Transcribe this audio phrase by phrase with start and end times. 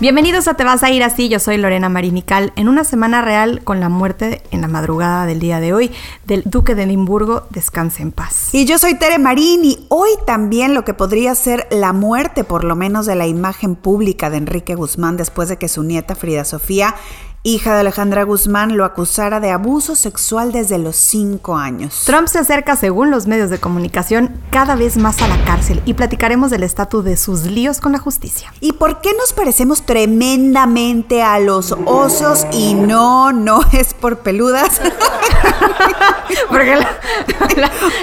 [0.00, 3.64] Bienvenidos a Te vas a ir así, yo soy Lorena Marinical, en una semana real
[3.64, 5.90] con la muerte en la madrugada del día de hoy
[6.24, 8.54] del duque de Edimburgo, descanse en paz.
[8.54, 12.62] Y yo soy Tere Marín y hoy también lo que podría ser la muerte por
[12.62, 16.44] lo menos de la imagen pública de Enrique Guzmán después de que su nieta Frida
[16.44, 16.94] Sofía
[17.42, 22.02] hija de Alejandra Guzmán, lo acusara de abuso sexual desde los cinco años.
[22.04, 25.94] Trump se acerca, según los medios de comunicación, cada vez más a la cárcel y
[25.94, 28.52] platicaremos del estatus de sus líos con la justicia.
[28.60, 34.80] ¿Y por qué nos parecemos tremendamente a los osos y no, no es por peludas?
[36.48, 36.76] Porque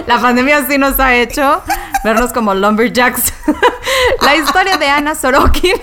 [0.08, 1.62] la, pandemia sí nos ha hecho
[2.04, 3.34] vernos como lumberjacks.
[4.22, 5.76] la historia de Ana Sorokin,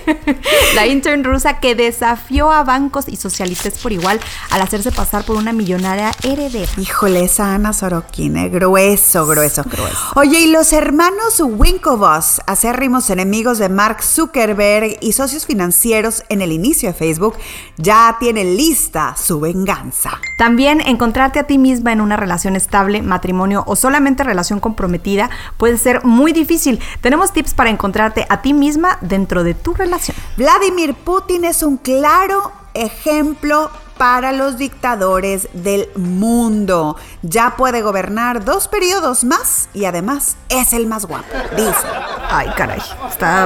[0.75, 4.19] la intern rusa que desafió a bancos y socialistas por igual
[4.51, 6.71] al hacerse pasar por una millonaria heredera.
[6.77, 9.97] Híjole, esa Ana Sorokin, eh, grueso, grueso, grueso.
[10.15, 16.53] Oye, y los hermanos Winklevoss, acérrimos enemigos de Mark Zuckerberg y socios financieros en el
[16.53, 17.35] inicio de Facebook,
[17.77, 20.11] ya tienen lista su venganza.
[20.37, 25.77] También encontrarte a ti misma en una relación estable, matrimonio o solamente relación comprometida puede
[25.77, 26.79] ser muy difícil.
[27.01, 30.15] Tenemos tips para encontrarte a ti misma dentro de tu relación.
[30.37, 36.97] Vladimir Putin es un claro ejemplo para los dictadores del mundo.
[37.21, 41.87] Ya puede gobernar dos periodos más y además es el más guapo, dice.
[42.29, 42.81] Ay, caray,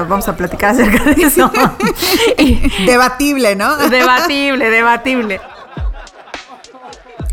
[0.08, 1.52] vamos a platicar acerca de eso.
[2.86, 3.76] debatible, ¿no?
[3.90, 5.42] Debatible, debatible.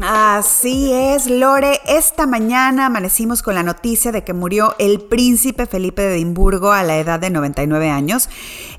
[0.01, 1.81] Así es, Lore.
[1.87, 6.83] Esta mañana amanecimos con la noticia de que murió el príncipe Felipe de Edimburgo a
[6.83, 8.29] la edad de 99 años.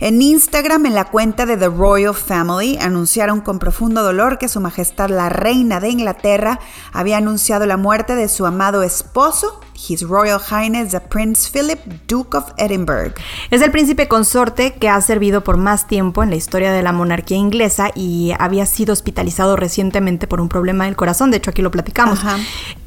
[0.02, 4.60] En Instagram, en la cuenta de The Royal Family, anunciaron con profundo dolor que Su
[4.60, 6.60] Majestad la Reina de Inglaterra
[6.92, 12.38] había anunciado la muerte de su amado esposo, His Royal Highness the Prince Philip, Duke
[12.38, 13.14] of Edinburgh.
[13.52, 16.92] Es el príncipe consorte que ha servido por más tiempo en la historia de la
[16.92, 21.32] monarquía inglesa y había sido hospitalizado recientemente por un problema del corazón.
[21.32, 22.20] De hecho, aquí lo platicamos.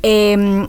[0.02, 0.66] Eh,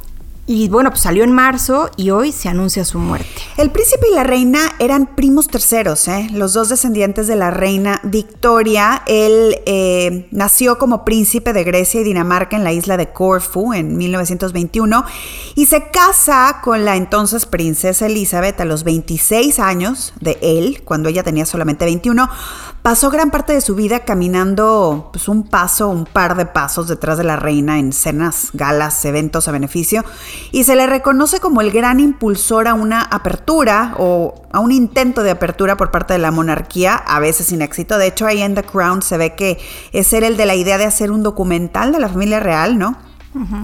[0.51, 3.29] y bueno, pues salió en marzo y hoy se anuncia su muerte.
[3.55, 6.27] El príncipe y la reina eran primos terceros, ¿eh?
[6.31, 9.03] los dos descendientes de la reina Victoria.
[9.05, 13.95] Él eh, nació como príncipe de Grecia y Dinamarca en la isla de Corfu en
[13.95, 15.05] 1921
[15.53, 21.09] y se casa con la entonces princesa Elizabeth a los 26 años de él, cuando
[21.09, 22.27] ella tenía solamente 21
[22.89, 27.19] Pasó gran parte de su vida caminando pues, un paso, un par de pasos detrás
[27.19, 30.03] de la reina en cenas, galas, eventos a beneficio
[30.51, 35.21] y se le reconoce como el gran impulsor a una apertura o a un intento
[35.21, 37.99] de apertura por parte de la monarquía, a veces sin éxito.
[37.99, 39.59] De hecho, ahí en The Crown se ve que
[39.91, 42.97] es él el de la idea de hacer un documental de la familia real, ¿no?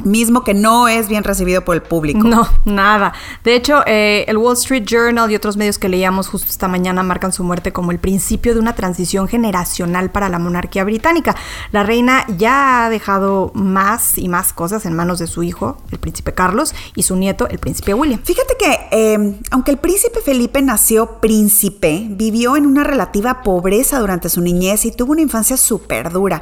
[0.04, 2.28] Mismo que no es bien recibido por el público.
[2.28, 3.14] No, nada.
[3.44, 7.02] De hecho, eh, el Wall Street Journal y otros medios que leíamos justo esta mañana
[7.04, 11.36] marcan su muerte como el principio de una transición generacional para la monarquía británica.
[11.72, 16.00] La reina ya ha dejado más y más cosas en manos de su hijo, el
[16.00, 18.20] príncipe Carlos, y su nieto, el príncipe William.
[18.24, 24.30] Fíjate que, em, aunque el príncipe Felipe nació príncipe, vivió en una relativa pobreza durante
[24.30, 26.42] su niñez y tuvo una infancia súper dura.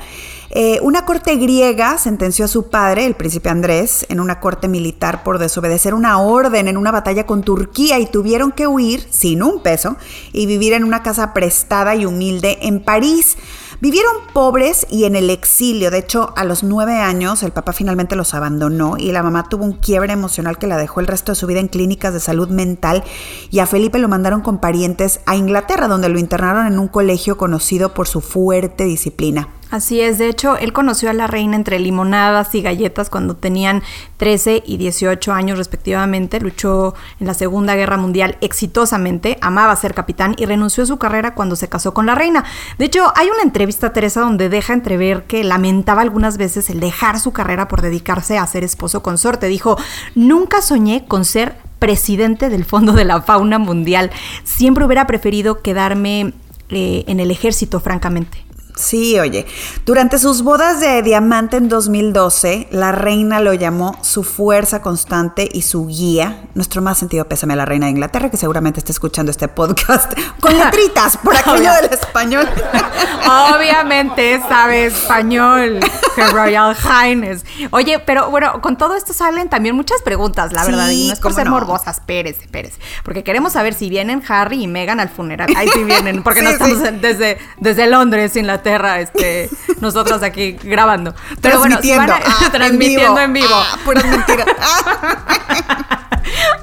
[0.56, 5.24] Eh, una corte griega sentenció a su padre, el príncipe Andrés, en una corte militar
[5.24, 9.64] por desobedecer una orden en una batalla con Turquía y tuvieron que huir sin un
[9.64, 9.97] peso
[10.31, 13.36] y vivir en una casa prestada y humilde en París.
[13.81, 15.90] Vivieron pobres y en el exilio.
[15.90, 19.66] De hecho, a los nueve años el papá finalmente los abandonó y la mamá tuvo
[19.66, 22.50] un quiebre emocional que la dejó el resto de su vida en clínicas de salud
[22.50, 23.03] mental
[23.50, 27.38] y a Felipe lo mandaron con parientes a Inglaterra, donde lo internaron en un colegio
[27.38, 29.50] conocido por su fuerte disciplina.
[29.73, 33.81] Así es, de hecho, él conoció a la reina entre limonadas y galletas cuando tenían
[34.17, 40.35] 13 y 18 años respectivamente, luchó en la Segunda Guerra Mundial exitosamente, amaba ser capitán
[40.38, 42.44] y renunció a su carrera cuando se casó con la reina.
[42.78, 46.79] De hecho, hay una entrevista a Teresa donde deja entrever que lamentaba algunas veces el
[46.79, 49.47] dejar su carrera por dedicarse a ser esposo consorte.
[49.47, 49.79] Dijo,
[50.13, 54.11] nunca soñé con ser presidente del Fondo de la Fauna Mundial.
[54.44, 56.35] Siempre hubiera preferido quedarme
[56.70, 58.53] eh, en el ejército, francamente.
[58.75, 59.46] Sí, oye,
[59.85, 65.61] durante sus bodas de diamante en 2012, la reina lo llamó su fuerza constante y
[65.61, 66.46] su guía.
[66.55, 70.11] Nuestro más sentido pésame a la reina de Inglaterra, que seguramente está escuchando este podcast
[70.40, 72.49] con letritas por aquello del español.
[73.55, 75.79] Obviamente sabe español,
[76.31, 77.46] Royal Highness.
[77.70, 81.20] Oye, pero bueno, con todo esto salen también muchas preguntas, la verdad, y no es
[81.20, 85.47] por ser morbosas, Pérez, Pérez, porque queremos saber si vienen Harry y Meghan al funeral.
[85.55, 89.49] Ahí sí vienen, porque no estamos desde, desde Londres, Inglaterra Inglaterra, este,
[89.81, 91.13] nosotros aquí grabando.
[91.41, 93.47] Pero transmitiendo, bueno, ah, transmitiendo en vivo.
[93.51, 94.47] Ah, puras mentiras.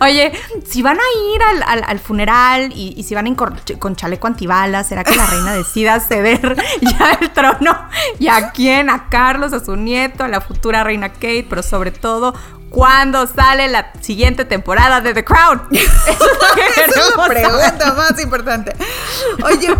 [0.01, 0.33] Oye,
[0.67, 3.37] si van a ir al, funeral y, si van a ir
[3.79, 7.77] con, chaleco antibalas, ¿será que la reina decida ceder ya el trono?
[8.19, 8.89] ¿Y a quién?
[8.89, 12.35] A Carlos, a su nieto, a la futura reina Kate, pero sobre todo,
[12.71, 15.61] ¿Cuándo sale la siguiente temporada de The Crown?
[15.73, 16.13] Esa
[16.85, 18.73] es la pregunta más importante.
[19.43, 19.75] Oye,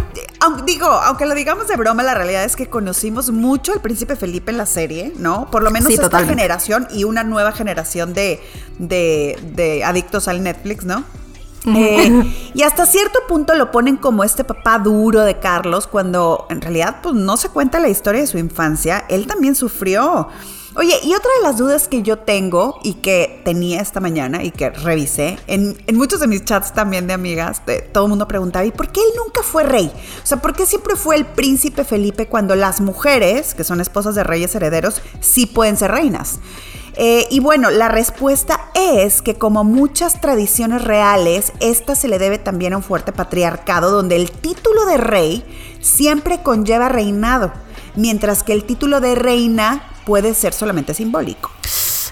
[0.65, 4.51] digo, aunque lo digamos de broma, la realidad es que conocimos mucho al príncipe Felipe
[4.51, 5.51] en la serie, ¿no?
[5.51, 8.41] Por lo menos esta generación y una nueva generación de,
[8.79, 11.05] de, adictos al Netflix, ¿no?
[11.67, 16.63] Eh, y hasta cierto punto lo ponen como este papá duro de Carlos, cuando en
[16.63, 19.05] realidad pues, no se cuenta la historia de su infancia.
[19.09, 20.29] Él también sufrió.
[20.77, 24.53] Oye, y otra de las dudas que yo tengo y que tenía esta mañana y
[24.53, 27.61] que revisé, en, muchos de mis chats también de amigas,
[27.93, 29.91] todo el mundo preguntaba, ¿y por qué él nunca fue rey?
[30.23, 34.15] O sea, ¿por qué siempre fue el príncipe Felipe cuando las mujeres, que son esposas
[34.15, 36.39] de reyes herederos, sí pueden ser reinas?
[36.97, 42.39] Eh, y bueno, la respuesta es que como muchas tradiciones reales, esta se le debe
[42.39, 45.45] también a un fuerte patriarcado donde el título de rey
[45.81, 47.53] siempre conlleva reinado,
[47.97, 51.51] mientras que el título de reina puede ser solamente simbólico.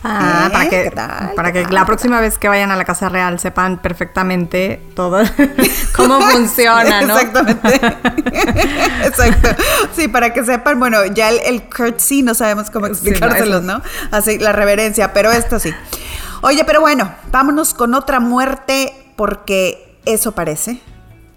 [0.05, 0.53] Ah, ¿Eh?
[0.53, 0.93] para que,
[1.35, 5.23] para que la próxima vez que vayan a la Casa Real sepan perfectamente todo
[5.97, 7.19] cómo funciona, ¿no?
[7.19, 7.75] Exactamente.
[9.05, 9.49] Exacto.
[9.97, 13.83] Sí, para que sepan, bueno, ya el, el curtsy no sabemos cómo explicárselos, ¿no?
[14.11, 15.75] Así, la reverencia, pero esto sí.
[16.43, 20.81] Oye, pero bueno, vámonos con otra muerte porque eso parece.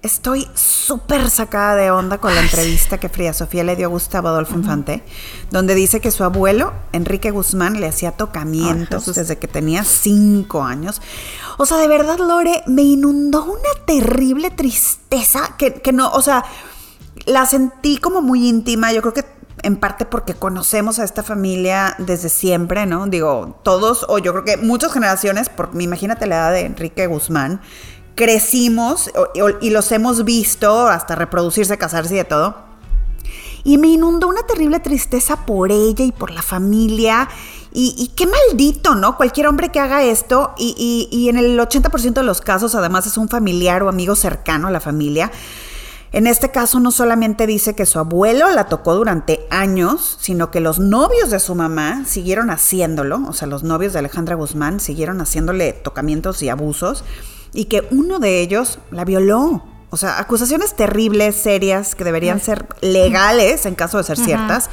[0.02, 4.30] Estoy súper sacada de onda con la entrevista que Fría Sofía le dio a Gustavo
[4.30, 5.04] Adolfo Infante,
[5.52, 11.04] donde dice que su abuelo, Enrique Guzmán, le hacía tocamientos desde que tenía cinco años.
[11.60, 16.46] O sea, de verdad, Lore, me inundó una terrible tristeza que, que no, o sea,
[17.28, 18.92] la sentí como muy íntima.
[18.94, 19.26] Yo creo que
[19.62, 23.06] en parte porque conocemos a esta familia desde siempre, ¿no?
[23.06, 27.62] Digo, todos, o yo creo que muchas generaciones, por, imagínate la edad de Enrique Guzmán,
[28.16, 29.12] crecimos
[29.62, 32.56] y los hemos visto hasta reproducirse, casarse y de todo.
[33.64, 37.30] Y me inundó una terrible tristeza por ella y por la familia.
[37.74, 39.16] Y, qué maldito, ¿no?
[39.16, 43.18] Cualquier hombre que haga esto, y, y en el 80% de los casos además es
[43.18, 45.32] un familiar o amigo cercano a la familia.
[46.12, 50.60] En este caso no solamente dice que su abuelo la tocó durante años, sino que
[50.60, 55.22] los novios de su mamá siguieron haciéndolo, o sea, los novios de Alejandra Guzmán siguieron
[55.22, 57.06] haciéndole tocamientos y abusos
[57.54, 59.64] y que uno de ellos la violó.
[59.90, 64.70] O sea, acusaciones terribles, serias, que deberían ser legales en caso de ser ciertas.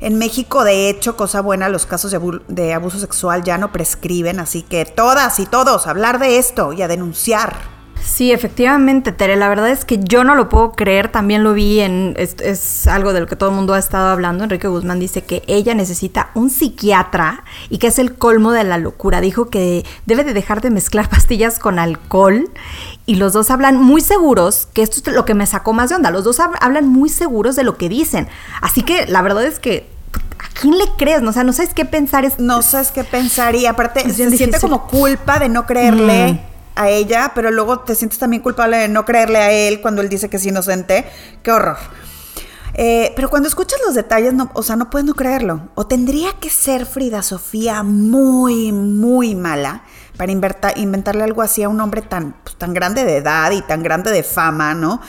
[0.00, 4.40] En México, de hecho, cosa buena, los casos de, de, abuso sexual ya no prescriben,
[4.40, 7.81] así que todas y todos, hablar de esto y a denunciar.
[8.04, 11.80] Sí, efectivamente, Tere, la verdad es que yo no lo puedo creer, también lo vi
[11.80, 15.22] en, es, algo de lo que todo el mundo ha estado hablando, Enrique Guzmán dice
[15.22, 19.84] que ella necesita un psiquiatra y que es el colmo de la locura, dijo que
[20.04, 22.50] debe de dejar de mezclar pastillas con alcohol
[23.06, 25.96] y los dos hablan muy seguros, que esto es lo que me sacó más de
[25.96, 28.28] onda, los dos hablan muy seguros de lo que dicen,
[28.60, 29.88] así que la verdad es que
[30.38, 31.22] ¿a quién le crees?
[31.22, 32.24] O sea, no sabes qué pensar.
[32.24, 36.32] Es, no sabes qué pensar y aparte se siente como culpa de no creerle.
[36.32, 40.02] Mm a ella, pero luego te sientes también culpable de no creerle a él cuando
[40.02, 41.04] él dice que es inocente.
[41.42, 41.76] Qué horror.
[42.74, 45.68] Eh, pero cuando escuchas los detalles, no, o sea, no puedes no creerlo.
[45.74, 49.82] O tendría que ser Frida Sofía muy, muy mala
[50.16, 53.82] para inventarle algo así a un hombre tan, pues, tan grande de edad y tan
[53.82, 55.00] grande de fama, ¿no?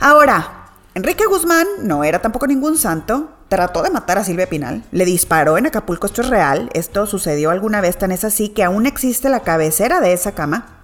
[0.00, 3.30] Ahora, Enrique Guzmán no era tampoco ningún santo.
[3.48, 7.50] Trató de matar a Silvia Pinal, le disparó en Acapulco, esto es real, esto sucedió
[7.50, 10.79] alguna vez, tan es así que aún existe la cabecera de esa cama,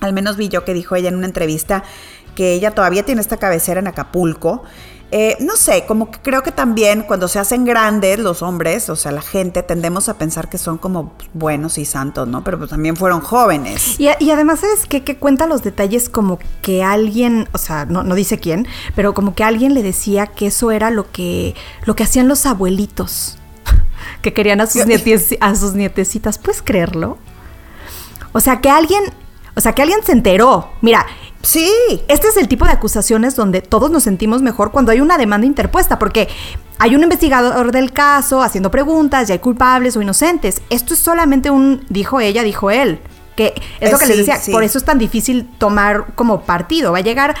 [0.00, 1.84] al menos vi yo que dijo ella en una entrevista
[2.34, 4.62] que ella todavía tiene esta cabecera en Acapulco.
[5.10, 8.96] Eh, no sé, como que creo que también cuando se hacen grandes los hombres, o
[8.96, 12.44] sea, la gente, tendemos a pensar que son como buenos y santos, ¿no?
[12.44, 13.98] Pero pues también fueron jóvenes.
[13.98, 15.04] Y, además, ¿sabes qué?
[15.04, 19.34] Que cuenta los detalles como que alguien, o sea, no, no, dice quién, pero como
[19.34, 21.54] que alguien le decía que eso era lo que,
[21.86, 23.38] lo que hacían los abuelitos,
[24.20, 24.82] que querían a sus,
[25.40, 26.36] a sus nietecitas.
[26.36, 27.16] ¿Puedes creerlo?
[28.32, 29.02] O sea, que alguien
[29.58, 30.70] o sea, que alguien se enteró.
[30.80, 31.04] Mira,
[31.42, 31.72] Sí.
[32.08, 35.46] Este es el tipo de acusaciones donde todos nos sentimos mejor cuando hay una demanda
[35.46, 36.28] interpuesta, porque
[36.78, 40.62] hay un investigador del caso haciendo preguntas, ya hay culpables o inocentes.
[40.68, 43.00] Esto es solamente un dijo ella, dijo él.
[43.36, 46.90] Que es lo que les decía, por eso es tan difícil tomar como partido.
[46.90, 47.36] Va a llegar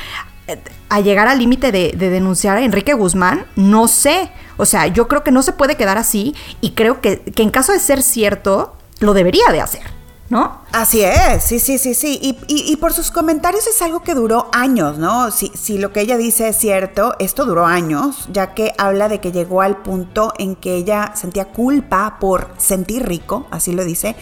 [0.46, 0.56] eh,
[0.88, 4.30] a llegar al límite de, de, denunciar a Enrique Guzmán, no sé.
[4.58, 7.50] O sea, yo creo que no se puede quedar así y creo que, que en
[7.50, 9.97] caso de ser cierto, lo debería de hacer.
[10.30, 10.60] ¿No?
[10.72, 12.18] Así es, sí, sí, sí, sí.
[12.22, 15.30] Y, y, por sus comentarios es algo que duró años, ¿no?
[15.30, 19.32] Si, lo que ella dice es cierto, esto duró años, ya que habla de que
[19.32, 24.16] llegó al punto en que ella sentía culpa por sentir rico, así lo dice,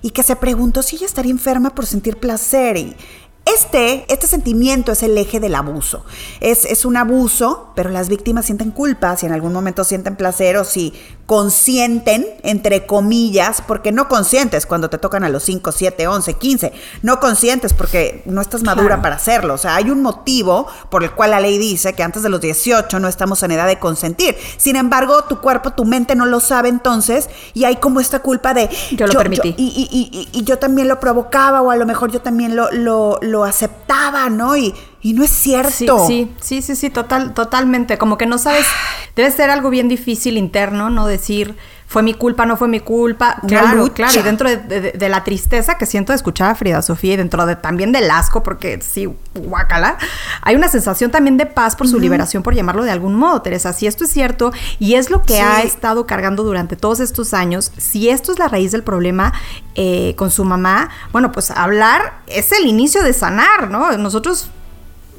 [0.00, 2.76] y que se preguntó si ella estaría enferma por sentir placer.
[2.76, 2.96] Y
[3.44, 6.04] este, este sentimiento es el eje del abuso.
[6.40, 10.56] Es, es un abuso, pero las víctimas sienten culpa si en algún momento sienten placer
[10.58, 10.92] o si
[11.28, 16.72] consienten, entre comillas, porque no consientes cuando te tocan a los 5, 7, 11, 15.
[17.02, 19.52] No consientes porque no estás madura para hacerlo.
[19.52, 22.40] O sea, hay un motivo por el cual la ley dice que antes de los
[22.40, 24.38] 18 no estamos en edad de consentir.
[24.56, 28.54] Sin embargo, tu cuerpo, tu mente no lo sabe entonces y hay como esta culpa
[28.54, 28.70] de...
[28.92, 29.54] Yo lo permití.
[29.58, 33.18] y, y, y, yo también lo provocaba o a lo mejor yo también lo, lo,
[33.20, 34.56] lo aceptaba, ¿no?
[34.56, 36.06] Y, y no es cierto.
[36.06, 37.98] Sí, sí, sí, sí, total, totalmente.
[37.98, 38.66] Como que no sabes,
[39.14, 41.56] debe ser algo bien difícil interno, no decir
[41.88, 43.40] fue mi culpa, no fue mi culpa.
[43.46, 44.12] Claro, claro.
[44.20, 47.56] Y dentro de, la tristeza que siento de escuchar a Frida Sofía y dentro de
[47.56, 49.96] también del asco, porque sí, guácala,
[50.42, 53.72] hay una sensación también de paz por su liberación, por llamarlo de algún modo, Teresa.
[53.72, 57.72] Si esto es cierto y es lo que ha estado cargando durante todos estos años,
[57.78, 59.32] si esto es la raíz del problema
[59.74, 63.96] eh, con su mamá, bueno, pues hablar es el inicio de sanar, ¿no?
[63.96, 64.50] Nosotros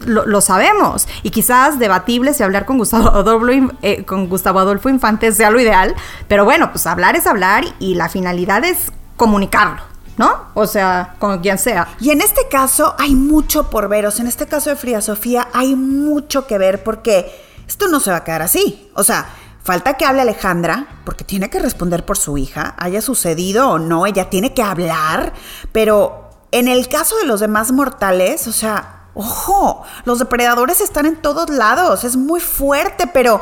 [0.06, 1.08] lo, sabemos.
[1.24, 5.60] Y quizás debatible si hablar con Gustavo, Adolfo, eh, con Gustavo Adolfo Infante sea lo
[5.60, 5.96] ideal.
[6.28, 9.90] Pero bueno, pues hablar es hablar y la finalidad es comunicarlo.
[10.18, 10.48] ¿no?
[10.54, 11.88] O sea, con quien sea.
[12.02, 14.20] Y en este caso hay mucho por veros.
[14.20, 17.32] En este caso de Frida Sofía hay mucho que ver porque
[17.66, 18.92] esto no se va a quedar así.
[18.96, 19.30] O sea,
[19.64, 24.06] falta que hable Alejandra porque tiene que responder por su hija, haya sucedido o no,
[24.06, 25.34] ella tiene que hablar,
[25.72, 31.22] pero en el caso de los demás mortales, o sea, Ojo, los depredadores están en
[31.22, 33.42] todos lados, es muy fuerte, pero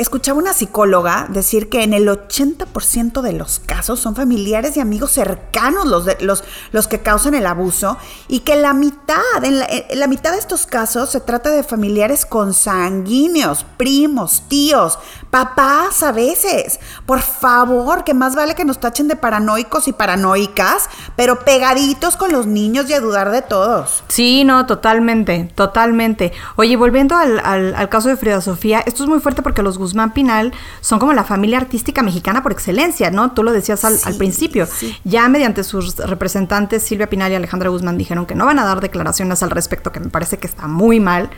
[0.00, 5.10] Escuchaba una psicóloga decir que en el 80% de los casos son familiares y amigos
[5.12, 6.42] cercanos los, los,
[6.72, 11.10] los que causan el abuso y que la mitad, en la, mitad de estos casos
[11.10, 16.80] se trata de familiares consanguíneos, primos, tíos, papás a veces.
[17.04, 22.32] Por favor, que más vale que nos tachen de paranoicos y paranoicas, pero pegaditos con
[22.32, 24.02] los niños y a dudar de todos.
[24.08, 26.32] Sí, no, totalmente, totalmente.
[26.56, 30.12] Oye, volviendo al, al caso de Frida Sofía, esto es muy fuerte porque los Guzmán
[30.12, 33.32] Pinal son como la familia artística mexicana por excelencia, ¿no?
[33.32, 34.68] Tú lo decías al, principio.
[35.04, 38.80] Ya mediante sus representantes, Silvia Pinal y Alejandra Guzmán, dijeron que no van a dar
[38.80, 41.30] declaraciones al respecto, que me parece que está muy mal.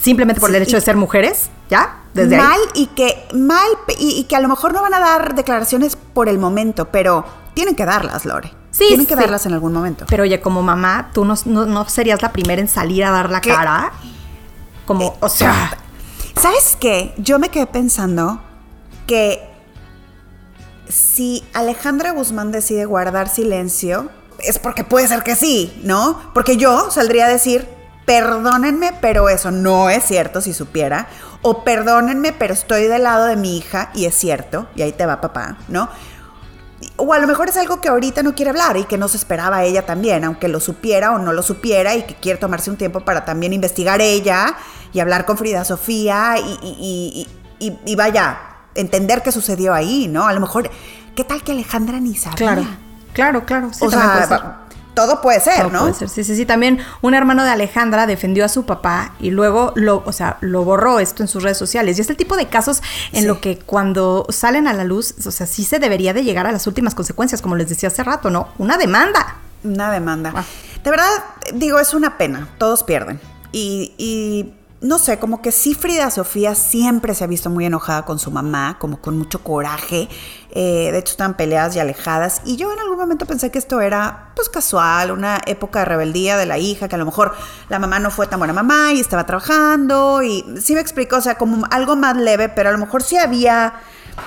[0.00, 1.98] Simplemente por el hecho de ser mujeres, ¿ya?
[2.12, 3.66] Desde mal y que mal
[3.98, 7.24] y, que a lo mejor no van a dar declaraciones por el momento, pero
[7.54, 8.52] tienen que darlas, Lore.
[8.70, 10.04] Sí, Tienen que darlas en algún momento.
[10.08, 11.36] Pero oye, como mamá, tú no,
[11.88, 13.92] serías la primera en salir a dar la cara.
[14.84, 15.78] Como, o sea,
[16.40, 17.14] ¿Sabes qué?
[17.16, 18.40] Yo me quedé pensando
[19.06, 19.40] que
[20.88, 26.20] si Alejandra Guzmán decide guardar silencio, es porque puede ser que sí, ¿no?
[26.34, 27.68] Porque yo saldría a decir,
[28.04, 31.08] perdónenme, pero eso no es cierto si supiera.
[31.42, 35.06] O perdónenme, pero estoy del lado de mi hija y es cierto, y ahí te
[35.06, 35.88] va papá, ¿no?
[36.96, 39.16] O a lo mejor es algo que ahorita no quiere hablar y que no se
[39.16, 42.76] esperaba ella también, aunque lo supiera o no lo supiera y que quiere tomarse un
[42.76, 44.56] tiempo para también investigar ella
[44.92, 47.26] y hablar con Frida Sofía y,
[47.96, 48.38] vaya,
[48.74, 50.26] entender qué sucedió ahí, ¿no?
[50.26, 50.70] A lo mejor,
[51.14, 52.36] ¿qué tal que Alejandra ni sabía?
[52.36, 52.66] Claro,
[53.12, 53.70] claro, claro.
[53.80, 54.63] o sea,
[54.94, 55.80] todo puede ser, ¿no?
[55.80, 56.46] Puede ser, sí, sí, sí.
[56.46, 60.64] También un hermano de Alejandra defendió a su papá y luego lo, o sea, lo
[60.64, 61.98] borró esto en sus redes sociales.
[61.98, 62.82] Y es el tipo de casos
[63.12, 66.46] en lo que cuando salen a la luz, o sea, sí se debería de llegar
[66.46, 68.48] a las últimas consecuencias, como les decía hace rato, ¿no?
[68.58, 69.36] Una demanda.
[69.62, 70.32] Una demanda.
[70.34, 70.44] Ah.
[70.82, 71.08] De verdad,
[71.54, 72.48] digo, es una pena.
[72.58, 73.20] Todos pierden.
[73.52, 78.18] y no sé, como que sí Frida Sofía siempre se ha visto muy enojada con
[78.18, 80.08] su mamá, como con mucho coraje.
[80.50, 82.42] Eh, de hecho, estaban peleadas y alejadas.
[82.44, 86.36] Y yo en algún momento pensé que esto era, pues, casual, una época de rebeldía
[86.36, 87.34] de la hija, que a lo mejor
[87.70, 90.22] la mamá no fue tan buena mamá y estaba trabajando.
[90.22, 93.16] Y sí me explicó, o sea, como algo más leve, pero a lo mejor sí
[93.16, 93.74] había,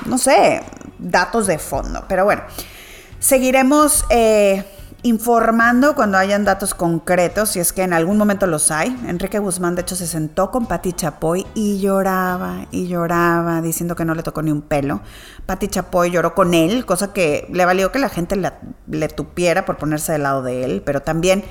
[0.05, 0.63] no sé,
[0.97, 2.05] datos de fondo.
[2.07, 2.41] Pero bueno,
[3.19, 4.05] seguiremos.
[4.09, 4.65] Eh,
[5.07, 8.95] informando cuando hayan datos concretos, si es que en algún momento los hay.
[9.07, 14.05] Enrique Guzmán, de hecho, se sentó con Pati Chapoy y lloraba y lloraba, diciendo que
[14.05, 15.01] no le tocó ni un pelo.
[15.45, 19.77] Pati Chapoy lloró con él, cosa que le valió que la gente le, tupiera por
[19.77, 21.43] ponerse del lado de él, pero también,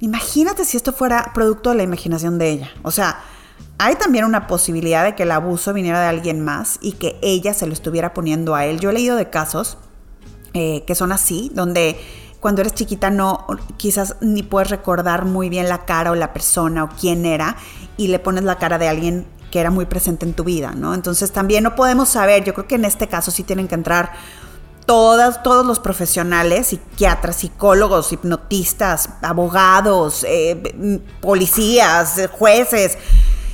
[0.00, 2.70] imagínate si esto fuera producto de la imaginación de ella.
[2.82, 3.20] O sea,
[3.78, 7.54] hay también una posibilidad de que el abuso viniera de alguien más y que ella
[7.54, 8.80] se lo estuviera poniendo a él.
[8.80, 9.78] Yo he leído de casos
[10.54, 11.98] eh, que son así, donde
[12.44, 13.46] cuando eres chiquita no,
[13.78, 17.56] quizás ni puedes recordar muy bien la cara o la persona o quién era
[17.96, 20.92] y le pones la cara de alguien que era muy presente en tu vida, ¿no?
[20.92, 24.12] Entonces también no podemos saber, yo creo que en este caso sí tienen que entrar
[24.84, 32.98] todas, todos los profesionales, psiquiatras, psicólogos, hipnotistas, abogados, eh, policías, jueces.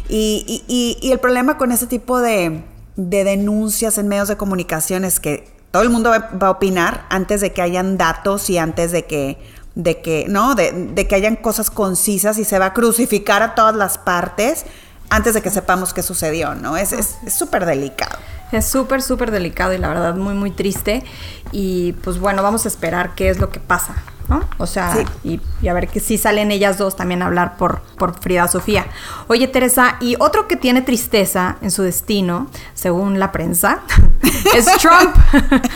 [0.09, 2.65] Y, el problema con ese tipo de,
[2.97, 7.41] de denuncias en medios de comunicación es que todo el mundo va, a opinar antes
[7.41, 9.39] de que hayan datos y antes de que,
[9.75, 10.55] de que, ¿no?
[10.55, 14.67] De, que hayan cosas concisas y se va a crucificar a todas las partes
[15.11, 16.77] antes de que sepamos qué sucedió, ¿no?
[16.77, 16.95] Es
[17.29, 18.19] súper delicado.
[18.53, 21.05] Es súper, súper delicado y la verdad muy, muy triste.
[21.53, 23.95] Y pues bueno, vamos a esperar qué es lo que pasa.
[24.31, 24.45] ¿No?
[24.59, 28.19] O sea, y, a ver que si salen ellas dos también a hablar por, por
[28.19, 28.87] Frida Sofía.
[29.27, 33.81] Oye, Teresa, y otro que tiene tristeza en su destino, según la prensa,
[34.57, 35.17] es Trump.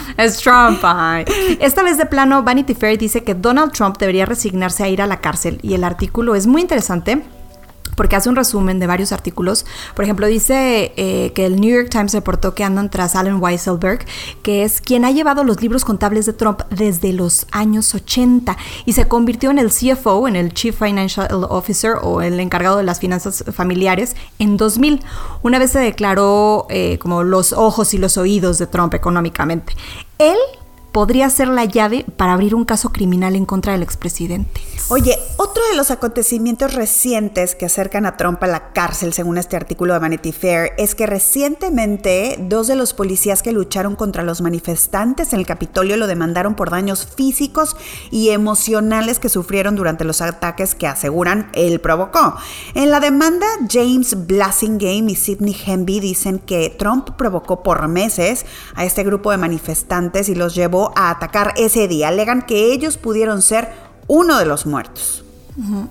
[0.17, 0.79] es Trump.
[1.61, 5.07] Esta vez de plano, Vanity Fair dice que Donald Trump debería resignarse a ir a
[5.07, 7.25] la cárcel y el artículo es muy interesante
[7.97, 9.67] porque hace un resumen de varios artículos.
[9.95, 14.05] Por ejemplo, dice eh, que el New York Times reportó que andan tras Alan Weisselberg,
[14.43, 18.93] que es quien ha llevado los libros contables de Trump desde los años 80 y
[18.93, 23.01] se convirtió en el CFO, en el Chief Financial Officer o el encargado de las
[23.01, 25.03] finanzas familiares en 2000.
[25.43, 29.75] Una vez se declaró eh, como los ojos y los oídos de Trump económicamente.
[30.19, 30.37] Él
[30.95, 34.61] podría ser la llave para abrir un caso criminal en contra del expresidente.
[34.91, 39.57] Oye, otro de los acontecimientos recientes que acercan a Trump a la cárcel, según este
[39.57, 44.41] artículo de Vanity Fair, es que recientemente dos de los policías que lucharon contra los
[44.41, 47.77] manifestantes en el Capitolio lo demandaron por daños físicos
[48.13, 52.37] y emocionales que sufrieron durante los ataques que aseguran él provocó.
[52.75, 58.47] En la demanda, James Blasingame y Sidney Henby dicen que Trump provocó por meses
[58.77, 62.09] a este grupo de manifestantes y los llevó a atacar ese día.
[62.09, 63.73] Alegan que ellos pudieron ser
[64.07, 65.25] uno de los muertos.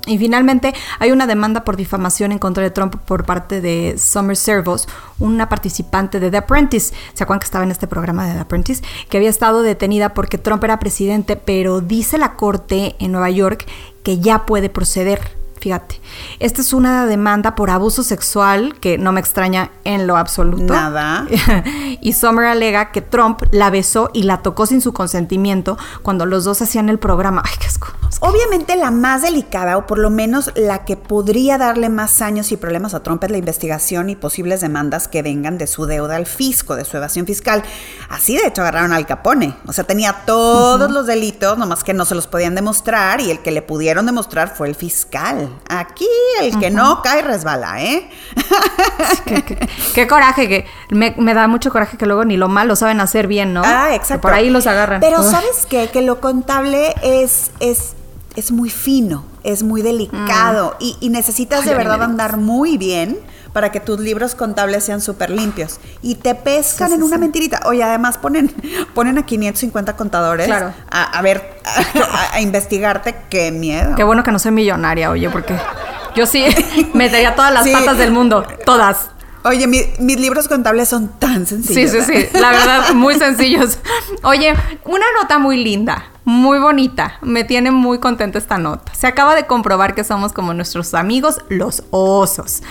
[0.07, 4.35] Y finalmente hay una demanda por difamación en contra de Trump por parte de Summer
[4.35, 6.93] Servos, una participante de The Apprentice.
[7.13, 8.83] ¿Se acuerdan que estaba en este programa de The Apprentice?
[9.09, 13.65] Que había estado detenida porque Trump era presidente, pero dice la corte en Nueva York
[14.03, 16.01] que ya puede proceder Fíjate,
[16.39, 20.73] esta es una demanda por abuso sexual que no me extraña en lo absoluto.
[20.73, 21.25] Nada.
[22.01, 26.43] y Summer alega que Trump la besó y la tocó sin su consentimiento cuando los
[26.43, 27.43] dos hacían el programa.
[27.45, 27.87] Ay, qué asco.
[28.19, 32.57] Obviamente la más delicada, o por lo menos la que podría darle más años y
[32.57, 36.25] problemas a Trump es la investigación y posibles demandas que vengan de su deuda al
[36.25, 37.63] fisco, de su evasión fiscal.
[38.09, 39.55] Así de hecho agarraron al Capone.
[39.67, 43.39] O sea, tenía todos los delitos, nomás que no se los podían demostrar y el
[43.39, 45.49] que le pudieron demostrar fue el fiscal.
[45.67, 46.07] Aquí
[46.41, 48.09] el que no cae resbala, ¿eh?
[49.95, 53.53] qué, coraje, que me, da mucho coraje que luego ni lo malo saben hacer bien,
[53.53, 53.61] ¿no?
[53.65, 54.21] Ah, exacto.
[54.21, 55.01] por ahí los agarran.
[55.01, 55.89] Pero ¿sabes qué?
[55.91, 57.93] Que lo contable es, es,
[58.35, 60.83] es muy fino, es muy delicado mm.
[61.01, 63.19] y, necesitas de verdad andar muy bien
[63.53, 65.79] para que tus libros contables sean súper limpios.
[66.01, 67.61] Y te pescan en una mentirita.
[67.65, 68.53] Oye, además ponen,
[68.93, 70.49] ponen a 550 contadores
[70.89, 71.61] a, ver,
[72.33, 73.15] a, investigarte.
[73.29, 73.95] Qué miedo.
[73.95, 75.55] Qué bueno que no soy millonaria, oye, porque
[76.15, 76.45] yo sí
[76.93, 78.45] metería todas las patas del mundo.
[78.65, 79.11] Todas.
[79.45, 81.91] Oye, mis libros contables son tan sencillos.
[81.91, 82.39] Sí, sí, sí.
[82.39, 83.77] La verdad, muy sencillos.
[84.23, 84.53] Oye,
[84.85, 87.17] una nota muy linda, muy bonita.
[87.21, 88.93] Me tiene muy contenta esta nota.
[88.93, 92.63] Se acaba de comprobar que somos como nuestros amigos los osos,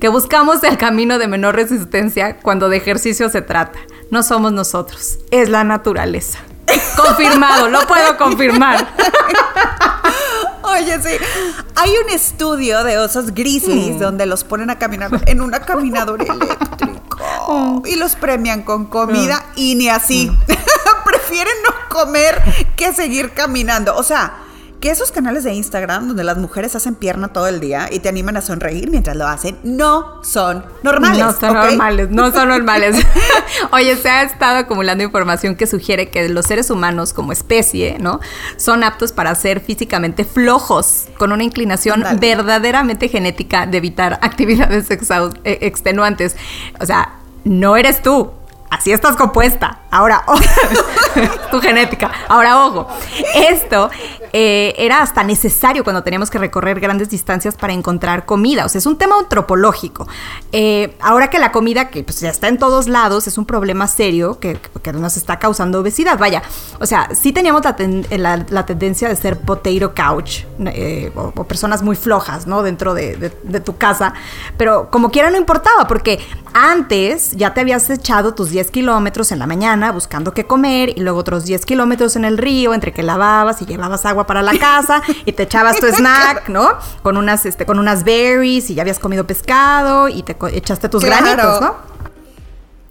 [0.00, 3.78] que buscamos el camino de menor resistencia cuando de ejercicio se trata.
[4.10, 6.38] No somos nosotros, es la naturaleza.
[6.96, 8.86] Confirmado, lo puedo confirmar.
[10.62, 11.10] Oye, sí.
[11.74, 13.98] Hay un estudio de osos grizzlies mm.
[13.98, 17.18] donde los ponen a caminar en una caminadora eléctrico
[17.48, 17.86] mm.
[17.86, 19.58] y los premian con comida mm.
[19.58, 20.30] y ni así.
[21.30, 22.42] Prefieren no comer
[22.74, 23.94] que seguir caminando.
[23.94, 24.32] O sea,
[24.80, 28.08] que esos canales de Instagram donde las mujeres hacen pierna todo el día y te
[28.08, 31.18] animan a sonreír mientras lo hacen, no son normales.
[31.20, 32.96] No son normales, no son normales.
[33.72, 38.18] Oye, se ha estado acumulando información que sugiere que los seres humanos como especie, ¿no?
[38.56, 45.58] Son aptos para ser físicamente flojos, con una inclinación verdaderamente genética de evitar actividades eh,
[45.60, 46.36] extenuantes.
[46.80, 48.32] O sea, no eres tú,
[48.70, 49.80] así estás compuesta.
[49.90, 50.24] Ahora,
[51.50, 52.10] tu genética.
[52.28, 52.86] Ahora, ojo,
[53.34, 53.90] esto
[54.32, 58.64] eh, era hasta necesario cuando teníamos que recorrer grandes distancias para encontrar comida.
[58.64, 60.06] O sea, es un tema antropológico.
[60.52, 63.88] Eh, ahora que la comida, que pues, ya está en todos lados, es un problema
[63.88, 64.58] serio que,
[64.92, 66.18] nos está causando obesidad.
[66.18, 66.42] Vaya,
[66.78, 67.62] o sea, sí teníamos
[68.10, 72.62] la, tendencia de ser potato couch eh, o, personas muy flojas, ¿no?
[72.62, 74.14] Dentro de, de tu casa.
[74.56, 76.20] Pero como quiera no importaba, porque
[76.52, 81.00] antes ya te habías echado tus 10 kilómetros en la mañana buscando qué comer y
[81.00, 84.58] luego otros 10 kilómetros en el río entre que lavabas y llevabas agua para la
[84.58, 86.70] casa y te echabas tu snack, ¿no?
[87.02, 91.04] Con unas, este, con unas berries y ya habías comido pescado y te echaste tus
[91.04, 91.90] granitos, ¿no?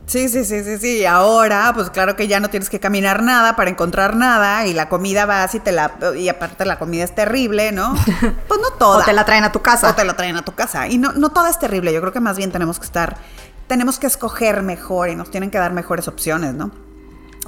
[0.09, 1.05] Sí, sí, sí, sí, sí.
[1.05, 4.89] Ahora, pues claro que ya no tienes que caminar nada para encontrar nada y la
[4.89, 7.93] comida va así te la y aparte la comida es terrible, ¿no?
[8.47, 9.03] Pues no toda.
[9.03, 9.87] o te la traen a tu casa.
[9.87, 10.87] O te la traen a tu casa.
[10.87, 11.93] Y no, no toda es terrible.
[11.93, 13.17] Yo creo que más bien tenemos que estar,
[13.69, 16.71] tenemos que escoger mejor y nos tienen que dar mejores opciones, ¿no?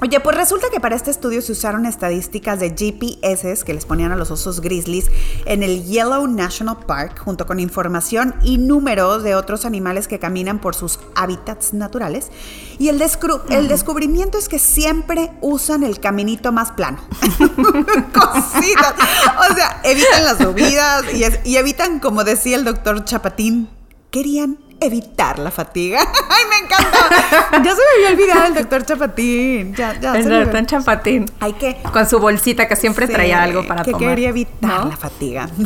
[0.00, 4.10] Oye, pues resulta que para este estudio se usaron estadísticas de GPS que les ponían
[4.10, 5.10] a los osos grizzlies
[5.46, 10.60] en el Yellow National Park, junto con información y números de otros animales que caminan
[10.60, 12.30] por sus hábitats naturales.
[12.78, 13.02] Y el,
[13.50, 16.98] el descubrimiento es que siempre usan el caminito más plano.
[18.12, 18.94] Cositas.
[19.50, 23.68] O sea, evitan las subidas y, y evitan, como decía el doctor Chapatín,
[24.10, 26.00] querían evitar la fatiga.
[26.28, 27.62] ¡Ay, me encanta!
[27.62, 29.74] Ya se me había olvidado el doctor Chapatín.
[29.74, 31.26] Ya, ya el doctor Chapatín.
[31.40, 31.76] Hay que...
[31.92, 34.10] Con su bolsita que siempre traía algo para que tomar.
[34.10, 35.48] quería evitar la fatiga.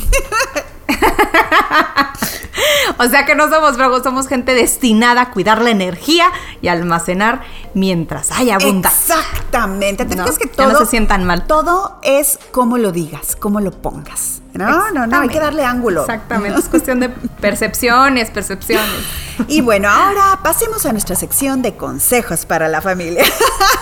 [2.99, 6.27] o sea que no somos brogos, somos gente destinada a cuidar la energía
[6.63, 7.43] y almacenar
[7.75, 9.17] mientras haya abundancia.
[9.17, 10.05] Exactamente.
[10.05, 10.73] Te que todo.
[10.73, 11.47] no se sientan mal.
[11.47, 14.43] Todo es como lo digas, como lo pongas.
[14.55, 16.03] No, no, no, hay que darle ángulo.
[16.03, 19.05] Exactamente, es cuestión de percepciones, percepciones.
[19.49, 23.25] Y bueno, ahora pasemos a nuestra sección de consejos para la familia.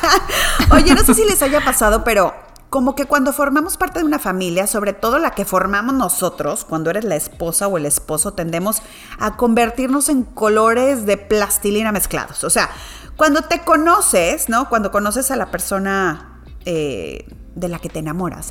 [0.70, 2.34] Oye, no sé si les haya pasado, pero
[2.74, 6.90] como que cuando formamos parte de una familia, sobre todo la que formamos nosotros, cuando
[6.90, 8.82] eres la esposa o el esposo, tendemos
[9.20, 12.42] a convertirnos en colores de plastilina mezclados.
[12.42, 12.68] O sea,
[13.16, 14.68] cuando te conoces, ¿no?
[14.68, 18.50] Cuando conoces a la persona eh, de la que te enamoras,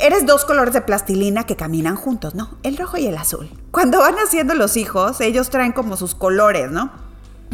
[0.00, 2.58] eres dos colores de plastilina que caminan juntos, ¿no?
[2.64, 3.48] El rojo y el azul.
[3.70, 6.90] Cuando van haciendo los hijos, ellos traen como sus colores, ¿no?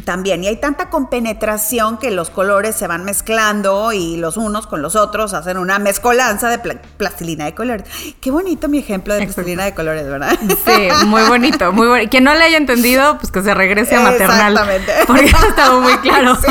[0.04, 0.44] También.
[0.44, 4.96] Y hay tanta compenetración que los colores se van mezclando y los unos con los
[4.96, 6.58] otros hacen una mezcolanza de
[6.96, 7.86] plastilina de colores.
[8.20, 10.36] Qué bonito mi ejemplo de plastilina de colores, ¿verdad?
[10.40, 12.10] Sí, muy bonito, muy bonito.
[12.10, 14.52] Quien no le haya entendido, pues que se regrese a maternal.
[14.52, 14.92] Exactamente.
[15.06, 16.36] Porque estado muy claro.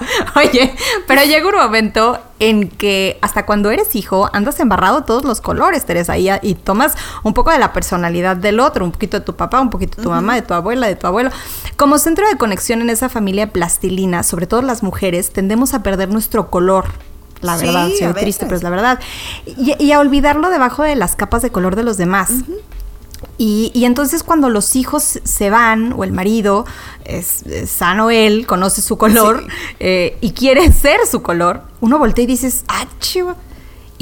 [0.36, 0.74] Oye,
[1.06, 5.84] pero llega un momento en que hasta cuando eres hijo andas embarrado todos los colores,
[5.86, 9.36] Teresa, y, y, tomas un poco de la personalidad del otro, un poquito de tu
[9.36, 11.30] papá, un poquito de tu mamá, de tu abuela, de tu abuelo.
[11.76, 16.08] Como centro de conexión en esa familia plastilina, sobre todo las mujeres, tendemos a perder
[16.08, 16.86] nuestro color.
[17.40, 19.00] La verdad, soy triste, pero es la verdad.
[19.46, 22.30] Y, a olvidarlo debajo de las capas de color de los demás.
[23.36, 26.64] Y, entonces cuando los hijos se van, o el marido
[27.04, 29.44] es, sano él, conoce su color
[29.80, 33.34] eh, y quiere ser su color, uno voltea y dices, ah, chivo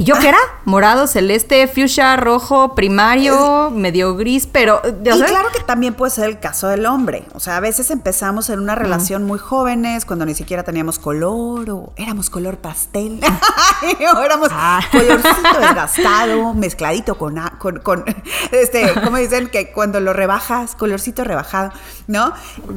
[0.01, 0.39] ¿Y yo qué era?
[0.65, 4.81] Morado, celeste, fuchsia, rojo, primario, medio gris, pero...
[4.83, 7.27] Y claro que también puede ser el caso del hombre.
[7.35, 11.69] O sea, a veces empezamos en una relación muy jóvenes, cuando ni siquiera teníamos color,
[11.69, 13.19] o éramos color pastel,
[14.15, 14.81] o éramos ah.
[14.91, 18.03] colorcito desgastado, mezcladito con, con, con,
[18.51, 19.49] este, ¿cómo dicen?
[19.49, 21.73] Que cuando lo rebajas, colorcito rebajado,
[22.07, 22.33] ¿no?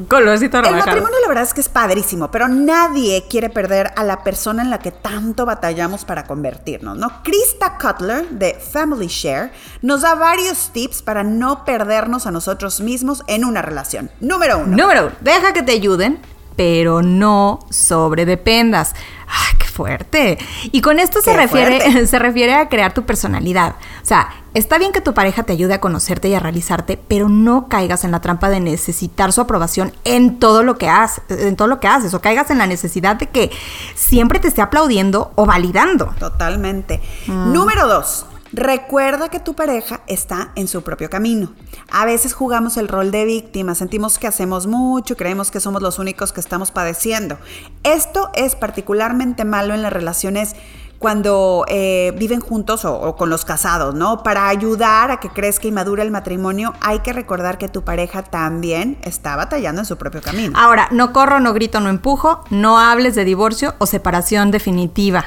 [0.09, 0.79] Colorcito rebajado.
[0.79, 4.61] El matrimonio la verdad es que es padrísimo, pero nadie quiere perder a la persona
[4.61, 7.14] en la que tanto batallamos para convertirnos, ¿no?
[7.23, 9.51] Krista Cutler de Family Share
[9.81, 14.09] nos da varios tips para no perdernos a nosotros mismos en una relación.
[14.19, 14.75] Número uno.
[14.75, 16.21] Número uno, deja que te ayuden,
[16.55, 18.95] pero no sobredependas.
[19.27, 20.37] ¡Ay, qué fuerte!
[20.71, 23.75] Y con esto se refiere, se refiere a crear tu personalidad.
[24.01, 27.29] O sea, está bien que tu pareja te ayude a conocerte y a realizarte, pero
[27.29, 31.55] no caigas en la trampa de necesitar su aprobación en todo lo que haces, en
[31.55, 33.51] todo lo que haces, o caigas en la necesidad de que
[33.95, 36.13] siempre te esté aplaudiendo o validando.
[36.19, 37.01] Totalmente.
[37.27, 37.53] Mm.
[37.53, 41.51] Número dos Recuerda que tu pareja está en su propio camino.
[41.91, 45.99] A veces jugamos el rol de víctima, sentimos que hacemos mucho, creemos que somos los
[45.99, 47.37] únicos que estamos padeciendo.
[47.83, 50.55] Esto es particularmente malo en las relaciones
[50.99, 54.23] cuando eh, viven juntos o, con los casados, ¿no?
[54.23, 58.23] Para ayudar a que crezca y madure el matrimonio, hay que recordar que tu pareja
[58.23, 60.57] también está batallando en su propio camino.
[60.57, 65.25] Ahora, no corro, no grito, no empujo, no hables de divorcio o separación definitiva.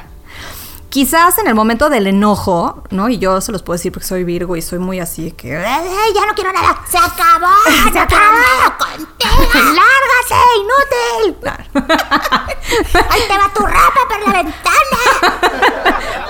[0.90, 3.10] Quizás en el momento del enojo, ¿no?
[3.10, 6.26] Y yo se los puedo decir porque soy Virgo y soy muy así que ya
[6.26, 6.82] no quiero nada!
[6.88, 7.52] ¡Se acabó!
[7.92, 9.38] ¡Se acabó contigo!
[9.74, 11.36] ¡Lárgase, inútil!
[13.10, 14.78] ¡Ahí te va tu ropa por la ventana!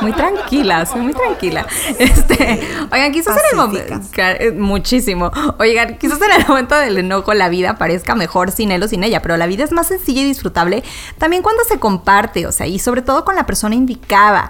[0.01, 1.67] Muy tranquila, soy muy tranquila.
[1.99, 2.61] Este,
[2.93, 4.01] oigan, quizás en el momento.
[4.17, 5.31] Eh, muchísimo.
[5.59, 9.03] Oigan, quizás en el momento del enojo la vida parezca mejor sin él o sin
[9.03, 10.85] ella, pero la vida es más sencilla y disfrutable
[11.19, 14.48] también cuando se comparte, o sea, y sobre todo con la persona indicada.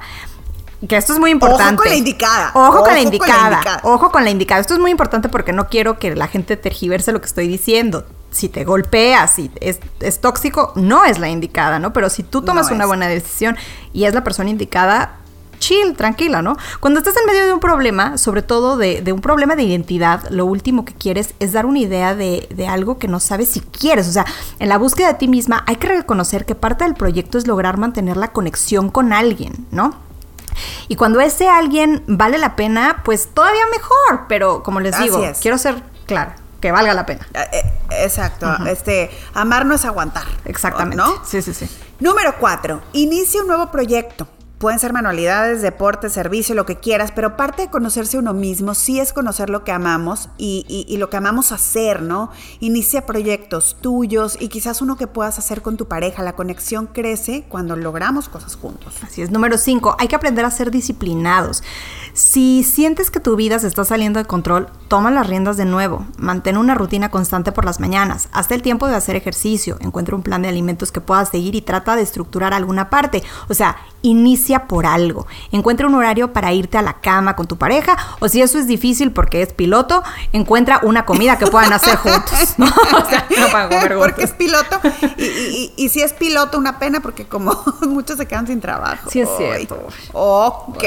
[0.87, 1.74] Que esto es muy importante.
[1.74, 2.50] Ojo con la indicada.
[2.54, 3.80] Ojo, con, la indicada.
[3.82, 4.61] Ojo con la indicada.
[4.61, 8.06] Esto es muy importante porque no quiero que la gente tergiverse lo que estoy diciendo.
[8.30, 9.80] Si te golpeas, si es,
[10.20, 11.92] tóxico, no es la indicada, ¿no?
[11.92, 13.56] Pero si tú tomas una buena decisión
[13.92, 15.16] y es la persona indicada,
[15.58, 16.56] chill, tranquila, ¿no?
[16.80, 20.46] Cuando estás en medio de un problema, sobre todo de, un problema de identidad, lo
[20.46, 24.08] último que quieres es dar una idea de, de, algo que no sabes si quieres.
[24.08, 24.26] O sea,
[24.58, 27.78] en la búsqueda de ti misma hay que reconocer que parte del proyecto es lograr
[27.78, 29.94] mantener la conexión con alguien, ¿no?
[30.88, 34.26] Y cuando ese alguien vale la pena, pues todavía mejor.
[34.28, 37.26] Pero como les digo, quiero ser clara que valga la pena.
[37.34, 38.48] Eh, eh, Exacto.
[38.66, 40.24] Este, amar no es aguantar.
[40.44, 40.96] Exactamente.
[40.96, 41.24] ¿No?
[41.24, 41.68] Sí, sí, sí.
[42.00, 44.28] Número cuatro, inicia un nuevo proyecto.
[44.58, 48.98] Pueden ser manualidades, deporte, servicio, lo que quieras, pero parte de conocerse uno mismo sí
[48.98, 52.30] es conocer lo que amamos y, y, lo que amamos hacer, ¿no?
[52.58, 56.24] Inicia proyectos tuyos y quizás uno que puedas hacer con tu pareja.
[56.24, 58.96] La conexión crece cuando logramos cosas juntos.
[59.02, 59.30] Así es.
[59.30, 61.62] Número cinco, hay que aprender a ser disciplinados.
[62.12, 66.04] Si sientes que tu vida se está saliendo de control, toma las riendas de nuevo.
[66.16, 68.28] Mantén una rutina constante por las mañanas.
[68.32, 69.76] Hazte el tiempo de hacer ejercicio.
[69.80, 73.22] Encuentra un plan de alimentos que puedas seguir y trata de estructurar alguna parte.
[73.48, 75.26] O sea, inicia por algo.
[75.52, 77.96] Encuentra un horario para irte a la cama con tu pareja.
[78.20, 82.54] O si eso es difícil porque es piloto, encuentra una comida que puedan hacer juntos.
[82.58, 83.98] O sea, no para comer juntos.
[84.08, 84.80] Porque es piloto.
[85.76, 89.11] Y, si es piloto, una pena porque como muchos se quedan sin trabajo.
[89.11, 89.87] Sí, es cierto.
[90.12, 90.84] Ok.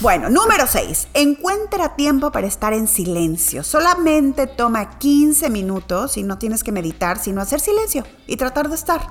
[0.00, 1.08] Bueno, número 6.
[1.14, 3.62] Encuentra tiempo para estar en silencio.
[3.62, 8.74] Solamente toma 15 minutos y no tienes que meditar, sino hacer silencio y tratar de
[8.74, 9.02] estar.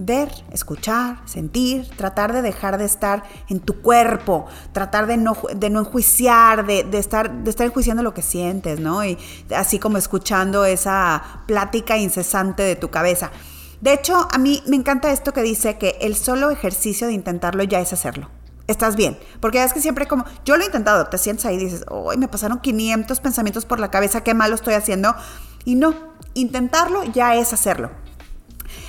[0.00, 5.70] Ver, escuchar, sentir, tratar de dejar de estar en tu cuerpo, tratar de no, de
[5.70, 9.04] no enjuiciar, de, estar, de estar enjuiciando lo que sientes, ¿no?
[9.04, 9.18] Y
[9.54, 13.32] así como escuchando esa plática incesante de tu cabeza.
[13.80, 17.64] De hecho, a mí me encanta esto que dice que el solo ejercicio de intentarlo
[17.64, 18.30] ya es hacerlo
[18.68, 19.18] estás bien.
[19.40, 22.18] Porque es que siempre como, yo lo he intentado, te sientes ahí y dices, hoy
[22.18, 25.16] me pasaron 500 pensamientos por la cabeza, qué malo estoy haciendo.
[25.64, 25.94] Y no,
[26.34, 27.90] intentarlo ya es hacerlo.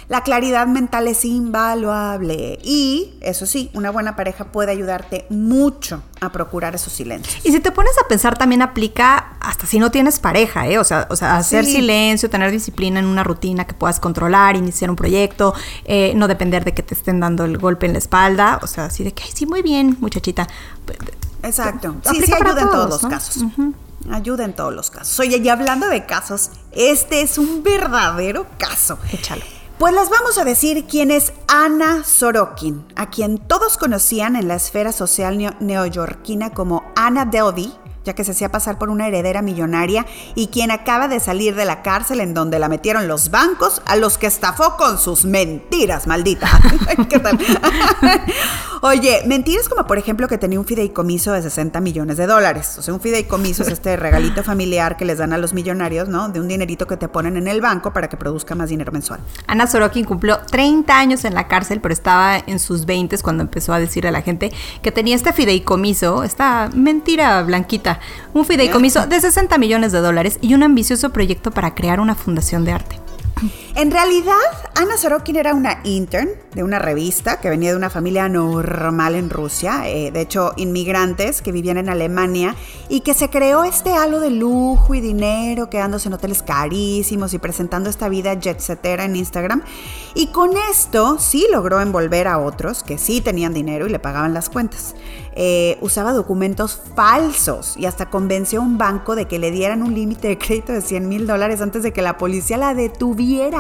[0.10, 6.32] La claridad mental es invaluable y, eso sí, una buena pareja puede ayudarte mucho a
[6.32, 7.46] procurar esos silencios.
[7.46, 10.80] Y si te pones a pensar, también aplica hasta si no tienes pareja, ¿eh?
[10.80, 14.90] O sea, o sea hacer silencio, tener disciplina en una rutina que puedas controlar, iniciar
[14.90, 15.54] un proyecto,
[15.86, 18.86] eh, no depender de que te estén dando el golpe en la espalda, o sea,
[18.86, 20.48] así de que, sí, muy bien, muchachita.
[21.44, 21.98] Exacto.
[22.10, 23.44] Sí, sí, ayuda en todos los casos.
[24.10, 25.20] Ayuda en todos los casos.
[25.20, 28.98] Oye, y hablando de casos, este es un verdadero caso.
[29.12, 29.59] Échalo.
[29.80, 34.56] Pues les vamos a decir quién es Ana Sorokin, a quien todos conocían en la
[34.56, 37.74] esfera social neoyorquina como Ana Delvey,
[38.06, 41.66] ya que se hacía pasar por una heredera millonaria y quien acaba de salir de
[41.66, 46.08] la cárcel en donde la metieron los bancos a los que estafó con sus mentiras,
[46.08, 46.48] maldita.
[47.10, 47.38] ¿Qué tal?
[48.82, 52.78] Oye, mentiras como por ejemplo que tenía un fideicomiso de 60 millones de dólares.
[52.78, 56.30] O sea, un fideicomiso es este regalito familiar que les dan a los millonarios, ¿no?
[56.30, 59.20] De un dinerito que te ponen en el banco para que produzca más dinero mensual.
[59.48, 63.74] Ana Sorokin cumplió 30 años en la cárcel, pero estaba en sus 20 cuando empezó
[63.74, 67.89] a decirle a la gente que tenía este fideicomiso, esta mentira blanquita
[68.34, 72.66] un fideicomiso de 60 millones de dólares y un ambicioso proyecto para crear una fundación
[72.66, 73.00] de arte.
[73.76, 74.34] En realidad,
[74.76, 79.30] Ana Sorokin era una intern de una revista que venía de una familia normal en
[79.30, 82.56] Rusia, eh, de hecho inmigrantes que vivían en Alemania
[82.90, 87.38] y que se creó este halo de lujo y dinero, quedándose en hoteles carísimos y
[87.38, 89.62] presentando esta vida jet setera en Instagram.
[90.16, 94.34] Y con esto sí logró envolver a otros que sí tenían dinero y le pagaban
[94.34, 94.96] las cuentas.
[95.36, 99.94] Eh, usaba documentos falsos y hasta convenció a un banco de que le dieran un
[99.94, 103.59] límite de crédito de 100 mil dólares antes de que la policía la detuviera.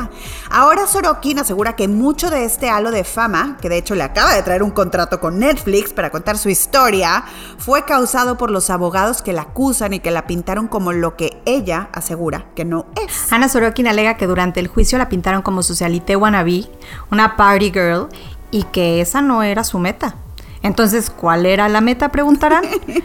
[0.50, 4.34] Ahora Sorokin asegura que mucho de este halo de fama, que de hecho le acaba
[4.34, 7.24] de traer un contrato con Netflix para contar su historia,
[7.58, 11.42] fue causado por los abogados que la acusan y que la pintaron como lo que
[11.46, 13.32] ella asegura que no es.
[13.34, 16.70] Ana Sorokin alega que durante el juicio la pintaron como socialité wannabe,
[17.12, 18.08] una party girl,
[18.52, 20.16] y que esa no era su meta.
[20.62, 22.10] Entonces, ¿cuál era la meta?
[22.10, 22.63] Preguntarán.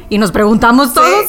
[0.09, 1.27] Y nos preguntamos todos.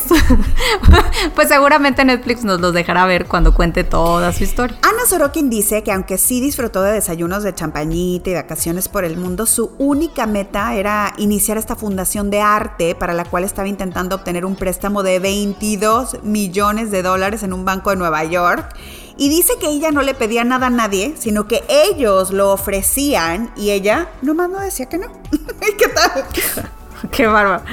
[1.35, 4.77] pues seguramente Netflix nos los dejará ver cuando cuente toda su historia.
[4.81, 9.17] Ana Sorokin dice que aunque sí disfrutó de desayunos de champañita y vacaciones por el
[9.17, 14.15] mundo, su única meta era iniciar esta fundación de arte para la cual estaba intentando
[14.15, 18.75] obtener un préstamo de 22 millones de dólares en un banco de Nueva York
[19.17, 23.51] y dice que ella no le pedía nada a nadie, sino que ellos lo ofrecían
[23.55, 25.07] y ella nomás no decía que no.
[25.77, 26.25] ¿Qué tal?
[27.11, 27.63] Qué bárbaro.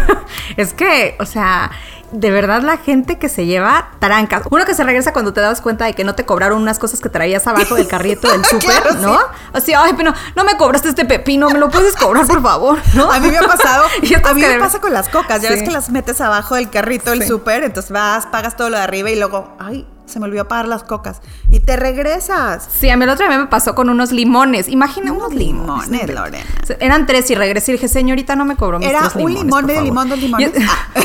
[0.56, 1.70] es que, o sea,
[2.12, 4.42] de verdad la gente que se lleva trancas.
[4.50, 7.00] Uno que se regresa cuando te das cuenta de que no te cobraron unas cosas
[7.00, 9.18] que traías abajo del carrito del súper, ¿no?
[9.52, 13.10] Así, ay, pero no me cobraste este pepino, me lo puedes cobrar, por favor, ¿no?
[13.10, 13.84] A mí me ha pasado,
[14.24, 17.10] a mí me pasa con las cocas, ya ves que las metes abajo del carrito
[17.10, 20.46] del súper, entonces vas, pagas todo lo de arriba y luego, ay, se me olvidó
[20.48, 21.20] pagar las cocas.
[21.48, 22.68] Y te regresas.
[22.70, 24.68] Sí, a mí el otro día me pasó con unos limones.
[24.68, 26.44] Imagina unos, limones, Lorena.
[26.80, 29.82] Eran tres y regresé y dije, señorita, no me cobró mis Era un limón, medio
[29.82, 30.52] limón, dos limones.
[30.68, 31.00] Ah.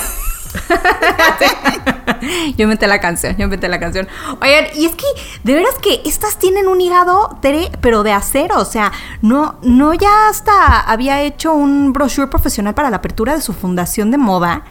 [2.57, 4.07] yo inventé la canción, yo inventé la canción.
[4.41, 5.05] Oigan, y es que
[5.43, 7.39] de veras que estas tienen un hígado,
[7.81, 8.59] pero de acero.
[8.59, 13.41] O sea, no, no ya hasta había hecho un brochure profesional para la apertura de
[13.41, 14.63] su fundación de moda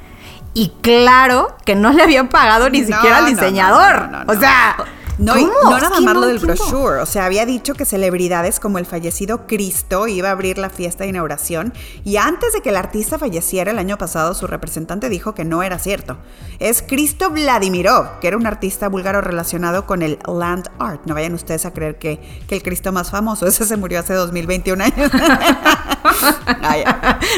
[0.55, 4.09] y claro que no le habían pagado ni siquiera al diseñador.
[4.27, 4.77] o sea,
[5.19, 7.01] No, no nada más lo del brochure.
[7.01, 11.03] O sea, había dicho que celebridades como el fallecido Cristo iba a abrir la fiesta
[11.03, 11.73] de inauguración.
[12.05, 15.65] Y antes de que el artista falleciera el año pasado, su representante dijo que no
[15.65, 16.19] era cierto.
[16.61, 21.01] Es Cristo Vladimirov, que era un artista búlgaro relacionado con el land art.
[21.05, 24.15] No vayan ustedes a creer que, que el Cristo más famoso, ese se murió hace
[24.15, 25.11] 2021 años.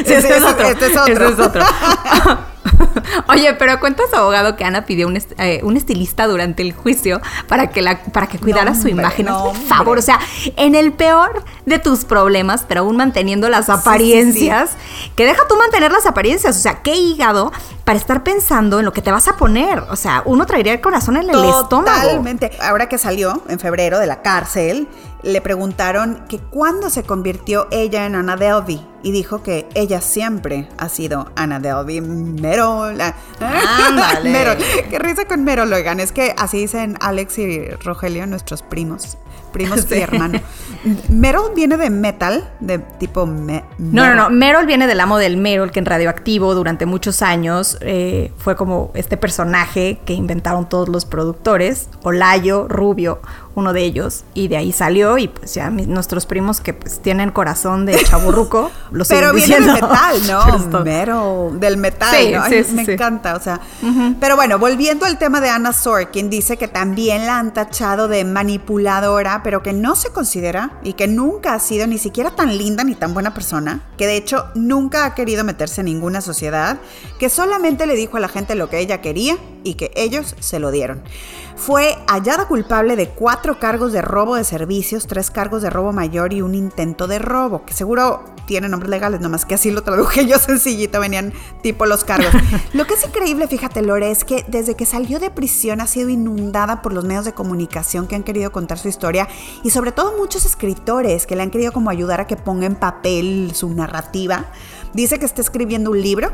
[0.05, 0.67] este, es otro.
[0.67, 1.65] Este es otro.
[3.27, 7.21] Oye, pero cuenta su abogado que Ana pidió un, eh, un, estilista durante el juicio
[7.47, 9.27] para que la para que cuidara su imagen.
[9.27, 10.19] por favor, o sea,
[10.57, 14.71] en el peor de tus problemas, pero aún manteniendo las apariencias,
[15.15, 17.51] que deja tú mantener las apariencias, o sea, qué hígado
[17.83, 19.79] para estar pensando en lo que te vas a poner.
[19.89, 22.01] O sea, uno traería el corazón en el estómago.
[22.01, 22.51] Totalmente.
[22.61, 24.87] Ahora que salió en febrero de la cárcel,
[25.23, 30.69] le preguntaron que cuándo se convirtió ella en Ana Delvey y dijo que ella siempre
[30.77, 32.01] ha sido Ana Delvey.
[32.01, 32.91] Mero,
[34.23, 34.53] Mero,
[34.89, 35.99] qué risa con Mero Logan.
[35.99, 39.17] Es que así dicen Alex y Rogelio, nuestros primos
[39.51, 40.41] primos y hermanos.
[41.09, 43.25] Merol viene de metal, de tipo...
[43.25, 44.29] no, no, no.
[44.29, 48.91] Merol viene del amo del Merol, que en Radioactivo durante muchos años eh, fue como
[48.95, 51.89] este personaje que inventaron todos los productores.
[52.03, 53.21] Olayo, Rubio,
[53.55, 54.23] uno de ellos.
[54.33, 58.71] Y de ahí salió y pues ya nuestros primos que pues tienen corazón de chaburruco,
[58.91, 60.79] lo Pero viene del metal, ¿no?
[60.83, 62.43] Merol, del metal, ¿no?
[62.73, 63.59] me encanta, o sea.
[64.19, 68.23] Pero bueno, volviendo al tema de Anna Sorkin, dice que también la han tachado de
[68.23, 72.83] manipuladora pero que no se considera y que nunca ha sido ni siquiera tan linda
[72.83, 76.79] ni tan buena persona, que de hecho nunca ha querido meterse en ninguna sociedad,
[77.19, 80.59] que solamente le dijo a la gente lo que ella quería y que ellos se
[80.59, 81.01] lo dieron.
[81.55, 86.31] Fue hallada culpable de cuatro cargos de robo de servicios, tres cargos de robo mayor
[86.33, 90.25] y un intento de robo, que seguro tiene nombres legales, nomás que así lo traduje
[90.25, 92.31] yo sencillito, venían tipo los cargos.
[92.73, 96.09] Lo que es increíble, fíjate Lore, es que desde que salió de prisión ha sido
[96.09, 99.27] inundada por los medios de comunicación que han querido contar su historia
[99.63, 102.75] y sobre todo muchos escritores que le han querido como ayudar a que ponga en
[102.75, 104.45] papel su narrativa.
[104.93, 106.31] Dice que está escribiendo un libro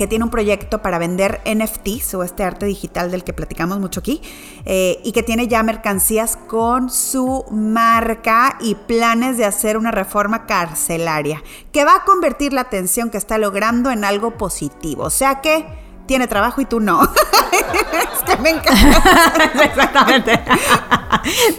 [0.00, 4.00] que tiene un proyecto para vender NFTs o este arte digital del que platicamos mucho
[4.00, 4.22] aquí,
[4.64, 10.46] eh, y que tiene ya mercancías con su marca y planes de hacer una reforma
[10.46, 15.02] carcelaria, que va a convertir la atención que está logrando en algo positivo.
[15.02, 15.66] O sea que
[16.10, 17.04] tiene trabajo y tú no.
[17.52, 19.52] es que me encanta.
[19.62, 20.40] Exactamente.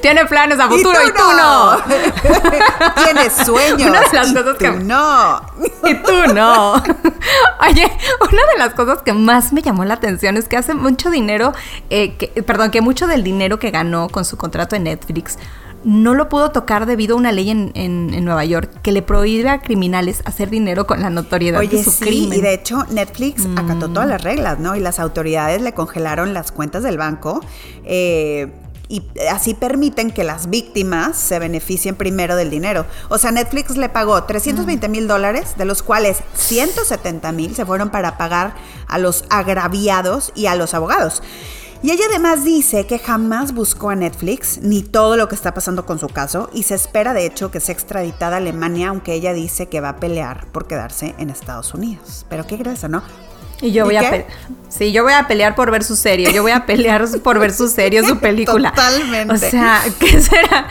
[0.01, 1.77] tiene planes a futuro y tú, no.
[3.05, 3.89] Tienes sueños.
[3.89, 5.41] Una de las y cosas tú que no.
[5.85, 6.73] y tú no.
[6.73, 7.97] Oye,
[8.29, 11.53] una de las cosas que más me llamó la atención es que hace mucho dinero,
[11.89, 15.37] eh, perdón, que mucho del dinero que ganó con su contrato en Netflix
[15.83, 19.49] no lo pudo tocar debido a una ley en, en, Nueva York que le prohíbe
[19.49, 23.89] a criminales hacer dinero con la notoriedad de su sí, Y de hecho, Netflix acató
[23.89, 24.75] todas las reglas, ¿no?
[24.75, 27.41] Y las autoridades le congelaron las cuentas del banco.
[27.83, 28.51] Eh,
[28.91, 32.85] y así permiten que las víctimas se beneficien primero del dinero.
[33.07, 37.89] O sea, Netflix le pagó 320 mil dólares, de los cuales 170 mil se fueron
[37.89, 38.53] para pagar
[38.87, 41.23] a los agraviados y a los abogados.
[41.83, 45.85] Y ella además dice que jamás buscó a Netflix ni todo lo que está pasando
[45.85, 49.33] con su caso y se espera de hecho que sea extraditada a Alemania, aunque ella
[49.33, 52.25] dice que va a pelear por quedarse en Estados Unidos.
[52.29, 53.01] Pero qué grasa, ¿no?
[53.61, 54.25] Y yo voy a
[54.69, 57.53] sí, yo voy a pelear por ver su serie, yo voy a pelear por ver
[57.53, 58.71] su serie, su película.
[58.71, 59.33] Totalmente.
[59.33, 60.67] O sea, ¿qué será?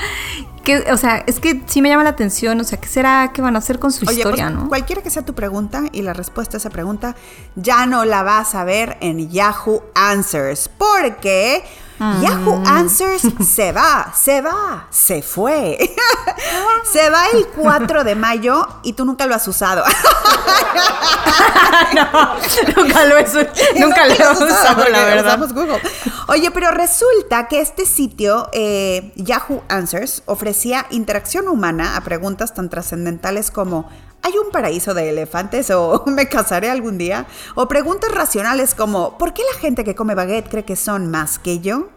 [0.93, 3.57] O sea, es que sí me llama la atención, o sea, ¿qué será que van
[3.57, 4.69] a hacer con su historia, pues, no?
[4.69, 7.17] Cualquiera que sea tu pregunta y la respuesta a esa pregunta,
[7.57, 11.65] ya no la vas a ver en Yahoo Answers, porque
[12.01, 15.95] Yahoo Answers se va, se va, se fue.
[16.91, 19.85] se va el 4 de mayo y tú nunca lo has usado.
[21.95, 22.37] no,
[22.77, 23.25] nunca lo he,
[23.81, 25.39] nunca lo he usado, la verdad.
[25.53, 25.81] Google.
[26.29, 32.71] Oye, pero resulta que este sitio, eh, Yahoo Answers, ofrecía interacción humana a preguntas tan
[32.71, 33.91] trascendentales como
[34.23, 37.27] ¿Hay un paraíso de elefantes o me casaré algún día?
[37.55, 41.39] O preguntas racionales como ¿por qué la gente que come baguette cree que son más
[41.39, 41.89] que yo?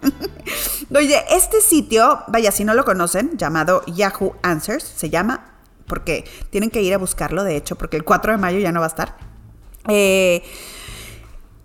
[0.95, 5.53] Oye, este sitio, vaya, si no lo conocen, llamado Yahoo Answers, se llama,
[5.87, 8.79] porque tienen que ir a buscarlo, de hecho, porque el 4 de mayo ya no
[8.79, 9.17] va a estar.
[9.87, 10.43] Eh,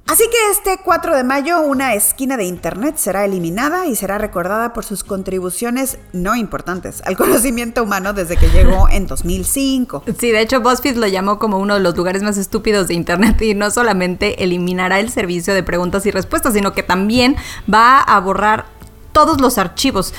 [0.08, 4.72] Así que este 4 de mayo una esquina de Internet será eliminada y será recordada
[4.72, 10.04] por sus contribuciones no importantes al conocimiento humano desde que llegó en 2005.
[10.18, 13.42] Sí, de hecho BuzzFeed lo llamó como uno de los lugares más estúpidos de Internet
[13.42, 17.36] y no solamente eliminará el servicio de preguntas y respuestas, sino que también
[17.70, 18.64] va a borrar
[19.12, 20.14] todos los archivos.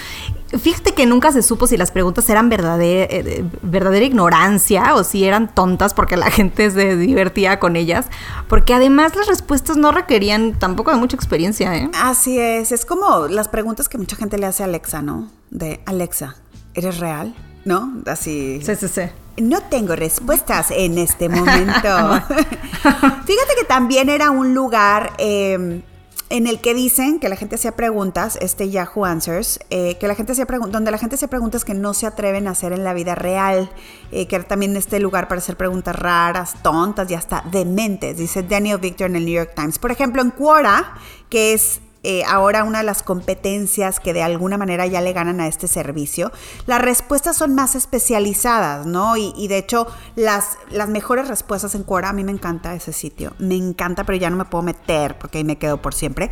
[0.57, 5.23] Fíjate que nunca se supo si las preguntas eran verdadera, eh, verdadera ignorancia o si
[5.23, 8.07] eran tontas porque la gente se divertía con ellas,
[8.47, 11.89] porque además las respuestas no requerían tampoco de mucha experiencia, ¿eh?
[12.01, 15.29] Así es, es como las preguntas que mucha gente le hace a Alexa, ¿no?
[15.51, 16.35] De Alexa,
[16.73, 17.35] ¿eres real?
[17.65, 17.93] ¿No?
[18.07, 18.61] Así.
[18.63, 19.01] Sí, sí, sí.
[19.37, 21.71] No tengo respuestas en este momento.
[22.29, 25.81] Fíjate que también era un lugar eh,
[26.29, 30.13] en el que dicen que la gente hacía preguntas, este Yahoo Answers, eh, que la
[30.13, 32.93] gente hacía donde la gente hacía preguntas que no se atreven a hacer en la
[32.93, 33.71] vida real,
[34.11, 38.43] eh, que era también este lugar para hacer preguntas raras, tontas y hasta dementes, dice
[38.43, 39.79] Daniel Victor en el New York Times.
[39.79, 40.93] Por ejemplo, en Quora,
[41.29, 45.41] que es eh, ahora una de las competencias que de alguna manera ya le ganan
[45.41, 46.31] a este servicio,
[46.65, 49.17] las respuestas son más especializadas, ¿no?
[49.17, 53.33] Y, de hecho, las, las mejores respuestas en Quora, a mí me encanta ese sitio,
[53.39, 56.31] me encanta, pero ya no me puedo meter porque ahí me quedo por siempre.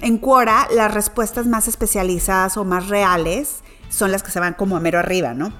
[0.00, 4.76] En Quora, las respuestas más especializadas o más reales son las que se van como
[4.76, 5.52] a mero arriba, ¿no?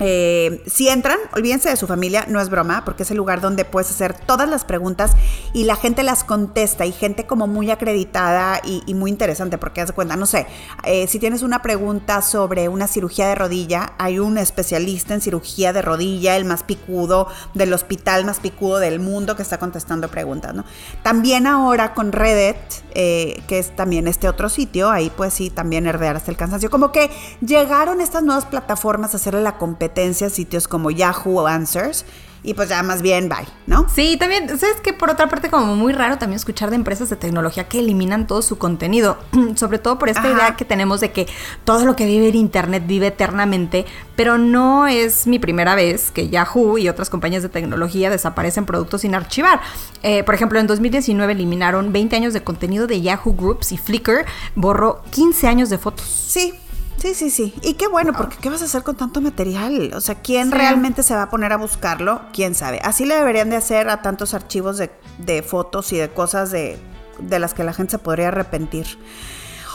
[0.00, 3.64] Eh, si entran, olvídense de su familia, no es broma, porque es el lugar donde
[3.64, 5.12] puedes hacer todas las preguntas
[5.52, 9.88] y la gente las contesta y gente como muy acreditada y, muy interesante, porque haz
[9.88, 10.46] de cuenta, no sé,
[10.82, 15.72] eh, si tienes una pregunta sobre una cirugía de rodilla, hay un especialista en cirugía
[15.72, 20.54] de rodilla, el más picudo del hospital más picudo del mundo que está contestando preguntas,
[20.54, 20.64] ¿no?
[21.02, 22.56] También ahora con Reddit,
[22.94, 26.70] eh, que es también este otro sitio, ahí pues sí, también herdear hasta el cansancio,
[26.70, 32.06] como que llegaron estas nuevas plataformas a hacerle la competencia competencia sitios como Yahoo Answers
[32.42, 33.88] y pues ya más bien bye, ¿no?
[33.88, 37.16] Sí, también, ¿sabes que Por otra parte, como muy raro también escuchar de empresas de
[37.16, 39.16] tecnología que eliminan todo su contenido,
[39.56, 41.26] sobre todo por esta idea que tenemos de que
[41.64, 46.28] todo lo que vive en Internet vive eternamente, pero no es mi primera vez que
[46.28, 49.60] Yahoo y otras compañías de tecnología desaparecen productos sin archivar.
[50.02, 54.26] Eh, por ejemplo, en 2019 eliminaron 20 años de contenido de Yahoo Groups y Flickr
[54.54, 56.06] borró 15 años de fotos.
[56.06, 56.52] Sí,
[56.98, 57.54] Sí, sí, sí.
[57.62, 59.92] Y qué bueno, porque ¿qué vas a hacer con tanto material?
[59.94, 62.22] O sea, ¿quién realmente se va a poner a buscarlo?
[62.32, 62.80] ¿Quién sabe?
[62.82, 66.78] Así le deberían de hacer a tantos archivos de, fotos y de cosas de,
[67.18, 68.86] de las que la gente se podría arrepentir.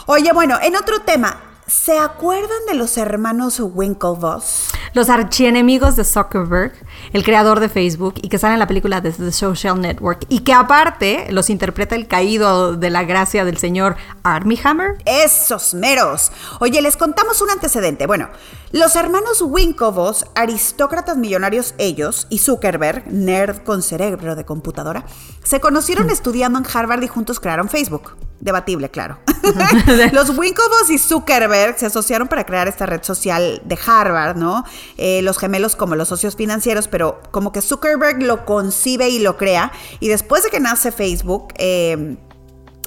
[0.06, 1.40] Oye, bueno, en otro tema,
[1.70, 4.70] ¿Se acuerdan de los hermanos Winklevoss?
[4.92, 6.72] Los archienemigos de Zuckerberg,
[7.12, 10.40] el creador de Facebook, y que sale en la película de The Social Network, y
[10.40, 14.98] que aparte los interpreta el caído de la gracia del señor Armie Hammer.
[15.04, 16.32] Esos meros.
[16.60, 18.06] Oye, les contamos un antecedente.
[18.06, 18.28] Bueno,
[18.72, 25.04] los hermanos Winklevoss, aristócratas millonarios ellos, y Zuckerberg, nerd con cerebro de computadora,
[25.42, 26.10] se conocieron mm.
[26.10, 28.16] estudiando en Harvard y juntos crearon Facebook.
[28.40, 29.18] Debatible, claro.
[30.12, 34.64] los Winklevoss y Zuckerberg se asociaron para crear esta red social de Harvard, ¿no?
[34.96, 39.36] Eh, los gemelos como los socios financieros, pero como que Zuckerberg lo concibe y lo
[39.36, 39.72] crea.
[40.00, 42.16] Y después de que nace Facebook, eh,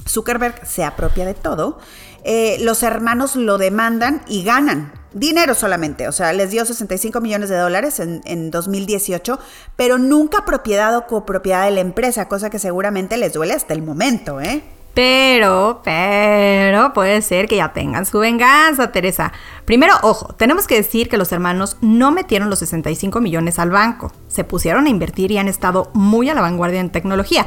[0.08, 1.78] Zuckerberg se apropia de todo.
[2.24, 4.92] Eh, los hermanos lo demandan y ganan.
[5.12, 9.38] Dinero solamente, o sea, les dio 65 millones de dólares en, en, 2018,
[9.76, 13.82] pero nunca propiedad o copropiedad de la empresa, cosa que seguramente les duele hasta el
[13.82, 14.64] momento, ¿eh?
[14.94, 19.32] Pero, pero puede ser que ya tengan su venganza, Teresa.
[19.64, 24.12] Primero, ojo, tenemos que decir que los hermanos no metieron los 65 millones al banco.
[24.28, 27.46] Se pusieron a invertir y han estado muy a la vanguardia en tecnología.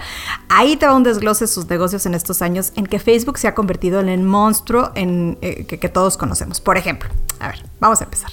[0.50, 3.48] Ahí te va un desglose de sus negocios en estos años en que Facebook se
[3.48, 6.60] ha convertido en el monstruo en, eh, que todos conocemos.
[6.60, 8.32] Por ejemplo, a ver, vamos a empezar.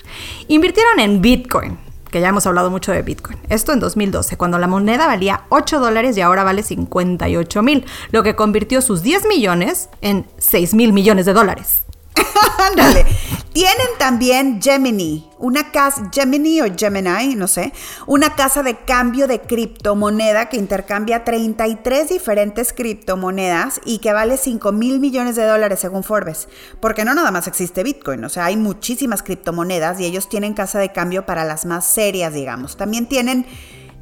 [0.49, 1.79] Invirtieron en Bitcoin
[2.15, 3.41] que ya hemos hablado mucho de Bitcoin.
[3.49, 8.23] Esto en 2012, cuando la moneda valía 8 dólares y ahora vale 58 mil, lo
[8.23, 11.85] que convirtió sus 10 millones en 6 mil millones de dólares.
[12.71, 13.07] Ándale.
[13.55, 17.73] Tienen también Gemini, una casa, Gemini o Gemini, no sé,
[18.05, 24.73] una casa de cambio de criptomoneda que intercambia 33 diferentes criptomonedas y que vale 5
[24.73, 26.49] mil millones de dólares según Forbes.
[26.81, 30.81] Porque no nada más existe Bitcoin, o sea, hay muchísimas criptomonedas y ellos tienen casa
[30.81, 32.77] de cambio para las más serias, digamos.
[32.77, 33.47] También tienen...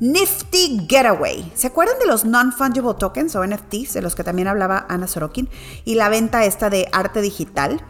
[0.01, 1.53] Nifty Getaway.
[1.55, 5.49] ¿Se acuerdan de los non-fungible tokens o NFTs, de los que también hablaba Ana Sorokin?
[5.85, 7.81] Y la venta esta de arte digital.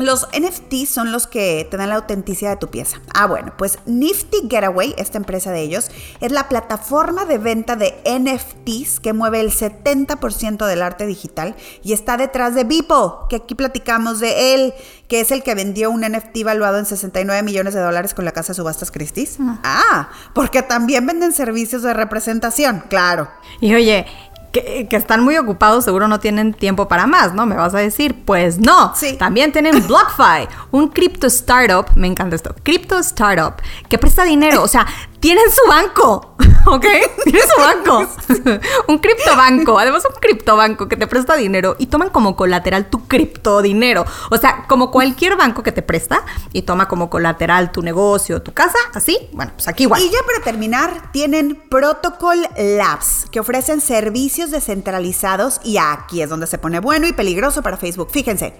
[0.00, 3.02] Los NFTs son los que te dan la autenticidad de tu pieza.
[3.12, 5.90] Ah, bueno, pues Nifty Getaway, esta empresa de ellos,
[6.22, 11.92] es la plataforma de venta de NFTs que mueve el 70% del arte digital y
[11.92, 14.74] está detrás de Beeple, que aquí platicamos de él,
[15.06, 18.32] que es el que vendió un NFT valuado en 69 millones de dólares con la
[18.32, 19.36] casa de subastas Christie's.
[19.38, 23.28] Ah, ah porque también venden servicios de representación, claro.
[23.60, 24.06] Y oye,
[24.52, 27.46] que, están muy ocupados, seguro no tienen tiempo para más, ¿no?
[27.46, 28.92] Me vas a decir, pues no.
[28.94, 29.16] Sí.
[29.16, 33.54] También tienen BlockFi, un cripto startup, me encanta esto, cripto startup,
[33.88, 34.86] que presta dinero, o sea,
[35.20, 36.34] tienen su banco,
[36.66, 36.86] ¿ok?
[37.24, 38.06] Tienen su banco.
[38.88, 44.04] un criptobanco, además un criptobanco que te presta dinero y toman como colateral tu criptodinero.
[44.30, 48.52] O sea, como cualquier banco que te presta y toma como colateral tu negocio, tu
[48.52, 50.02] casa, así, bueno, pues aquí igual.
[50.02, 56.46] Y ya para terminar, tienen Protocol Labs, que ofrecen servicios descentralizados y aquí es donde
[56.46, 58.10] se pone bueno y peligroso para Facebook.
[58.10, 58.54] Fíjense.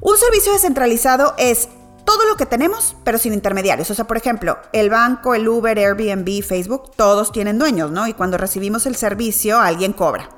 [0.00, 1.68] Un servicio descentralizado es
[2.04, 3.90] todo lo que tenemos, pero sin intermediarios.
[3.90, 8.06] O sea, por ejemplo, el banco, el Uber, Airbnb, Facebook, todos tienen dueños, ¿no?
[8.06, 10.28] Y cuando recibimos el servicio, alguien cobra.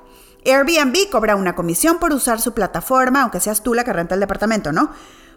[0.45, 4.21] Airbnb cobra una comisión por usar su plataforma, aunque seas tú la que renta el
[4.21, 4.91] departamento, ¿no?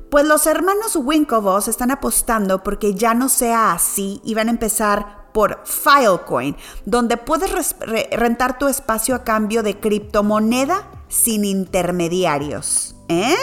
[0.09, 5.27] Pues los hermanos Winklevoss están apostando porque ya no sea así y van a empezar
[5.33, 6.55] por Filecoin,
[6.85, 7.75] donde puedes
[8.11, 12.95] rentar tu espacio a cambio de criptomoneda sin intermediarios.
[13.09, 13.35] ¿Eh?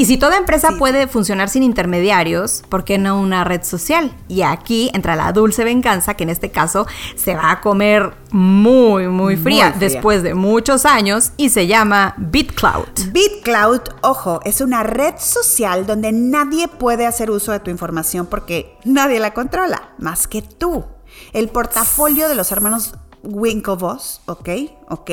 [0.00, 4.16] Y si toda empresa puede funcionar sin intermediarios, ¿por qué no una red social?
[4.28, 6.86] Y aquí entra la dulce venganza, que en este caso
[7.16, 13.12] se va a comer muy, muy fría, después de muchos años y se llama BitCloud.
[13.12, 18.78] BitCloud, ojo, es una red social donde nadie puede hacer uso de tu información porque
[18.84, 20.82] nadie la controla, más que tú.
[21.34, 24.48] El portafolio de los hermanos Winklevoss, ¿ok?
[24.88, 25.10] ¿Ok?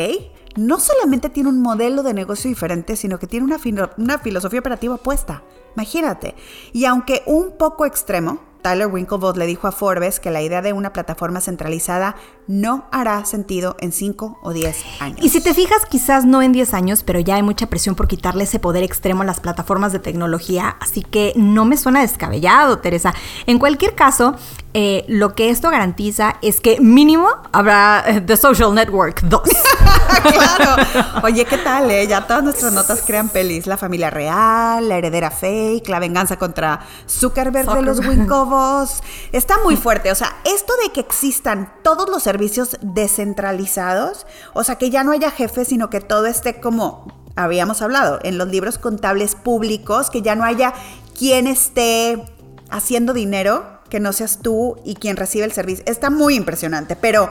[0.56, 3.58] No solamente tiene un modelo de negocio diferente, sino que tiene una,
[3.98, 5.44] una filosofía operativa opuesta.
[5.76, 6.36] Imagínate.
[6.74, 10.74] Y aunque un poco extremo, Tyler Winklevoss le dijo a Forbes que la idea de
[10.74, 12.16] una plataforma centralizada
[12.48, 15.20] no hará sentido en 5 o 10 años.
[15.22, 18.08] Y si te fijas, quizás no en 10 años, pero ya hay mucha presión por
[18.08, 22.80] quitarle ese poder extremo a las plataformas de tecnología, así que no me suena descabellado,
[22.80, 23.14] Teresa.
[23.46, 24.36] En cualquier caso,
[24.74, 29.42] eh, lo que esto garantiza es que mínimo habrá eh, The Social Network 2.
[30.22, 30.76] claro.
[31.24, 31.90] Oye, ¿qué tal?
[31.92, 32.08] Eh?
[32.08, 33.68] Ya todas nuestras notas crean pelis.
[33.68, 39.02] La familia real, la heredera fake, la venganza contra Zuckerberg, de los Winklevoss.
[39.32, 40.12] Está muy fuerte.
[40.12, 45.12] O sea, esto de que existan todos los servicios descentralizados, o sea, que ya no
[45.12, 50.22] haya jefe, sino que todo esté como habíamos hablado en los libros contables públicos, que
[50.22, 50.74] ya no haya
[51.18, 52.24] quien esté
[52.70, 55.84] haciendo dinero que no seas tú y quien recibe el servicio.
[55.88, 57.30] Está muy impresionante, pero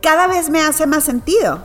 [0.00, 1.60] cada vez me hace más sentido.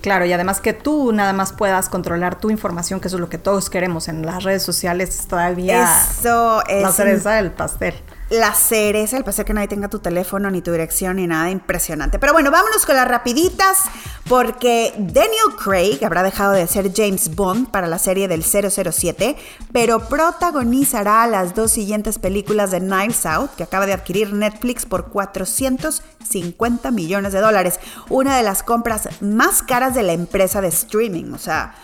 [0.00, 3.28] Claro, y además que tú nada más puedas controlar tu información, que eso es lo
[3.28, 5.84] que todos queremos en las redes sociales, todavía.
[6.18, 7.94] Eso es la cereza del pastel
[8.30, 12.18] la cereza, el pastel que nadie tenga tu teléfono, ni tu dirección, ni nada impresionante.
[12.18, 13.82] Pero bueno, vámonos con las rapiditas,
[14.28, 19.36] porque Daniel Craig habrá dejado de ser James Bond para la serie del 007,
[19.72, 25.10] pero protagonizará las dos siguientes películas de Knives Out, que acaba de adquirir Netflix por
[25.10, 31.32] 450 millones de dólares, una de las compras más caras de la empresa de streaming,
[31.32, 31.74] o sea...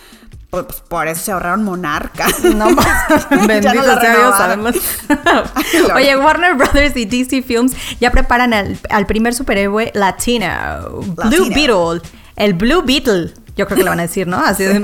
[0.53, 2.27] Pues, por eso se ahorraron Monarca.
[2.55, 2.67] No
[3.47, 4.77] Bendito sea Dios, sabemos.
[5.95, 10.47] Oye, Warner Brothers y DC Films ya preparan al, al primer superhéroe latino,
[11.25, 12.03] Blue Beetle.
[12.37, 13.33] El Blue Beetle.
[13.57, 14.39] Yo creo que lo van a decir, ¿no?
[14.39, 14.81] Así de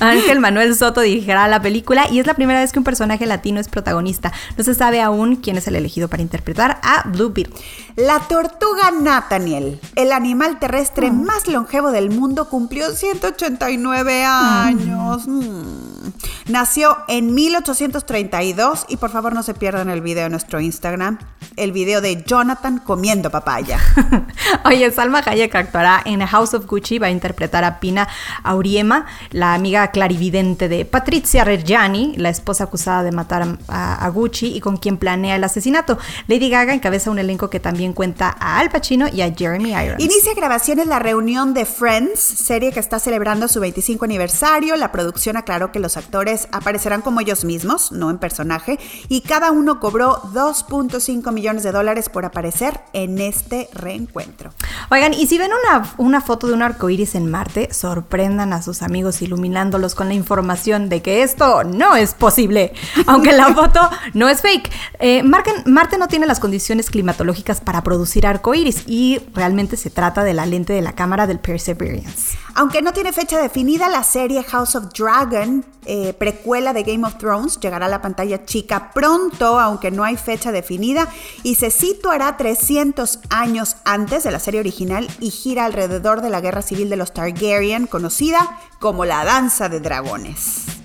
[0.00, 3.60] Ángel Manuel Soto dirigirá la película y es la primera vez que un personaje latino
[3.60, 4.32] es protagonista.
[4.56, 7.54] No se sabe aún quién es el elegido para interpretar a Blue Beetle.
[7.96, 11.24] La tortuga Nathaniel, el animal terrestre mm.
[11.24, 15.26] más longevo del mundo, cumplió 189 años.
[15.28, 15.38] Mm.
[15.38, 16.12] Mm.
[16.48, 21.18] Nació en 1832 y por favor no se pierdan el video de nuestro Instagram,
[21.56, 23.78] el video de Jonathan comiendo papaya.
[24.64, 28.07] Oye, Salma Hayek actuará en House of Gucci, va a interpretar a Pina
[28.42, 34.60] Auriema, la amiga clarividente de Patricia Reggiani, la esposa acusada de matar a, Gucci y
[34.60, 35.98] con quien planea el asesinato.
[36.28, 40.02] Lady Gaga encabeza un elenco que también cuenta a Al Pacino y a Jeremy Irons.
[40.02, 44.76] Inicia grabaciones la reunión de Friends, serie que está celebrando su 25 aniversario.
[44.76, 48.78] La producción aclaró que los actores aparecerán como ellos mismos, no en personaje,
[49.08, 54.52] y cada uno cobró 2.5 millones de dólares por aparecer en este reencuentro.
[54.90, 58.52] Oigan, y si ven una, una foto de un arco iris en Marte, sorpresa sorprendan
[58.52, 62.72] a sus amigos iluminándolos con la información de que esto no es posible,
[63.06, 63.80] aunque la foto
[64.14, 64.70] no es fake.
[65.00, 70.32] Eh, Marte no tiene las condiciones climatológicas para producir arcoíris y realmente se trata de
[70.32, 72.38] la lente de la cámara del Perseverance.
[72.54, 77.16] Aunque no tiene fecha definida, la serie House of Dragon, eh, precuela de Game of
[77.16, 81.08] Thrones, llegará a la pantalla chica pronto, aunque no hay fecha definida,
[81.42, 86.40] y se situará 300 años antes de la serie original y gira alrededor de la
[86.40, 90.78] guerra civil de los Targaryen, conocida como la Danza de Dragones.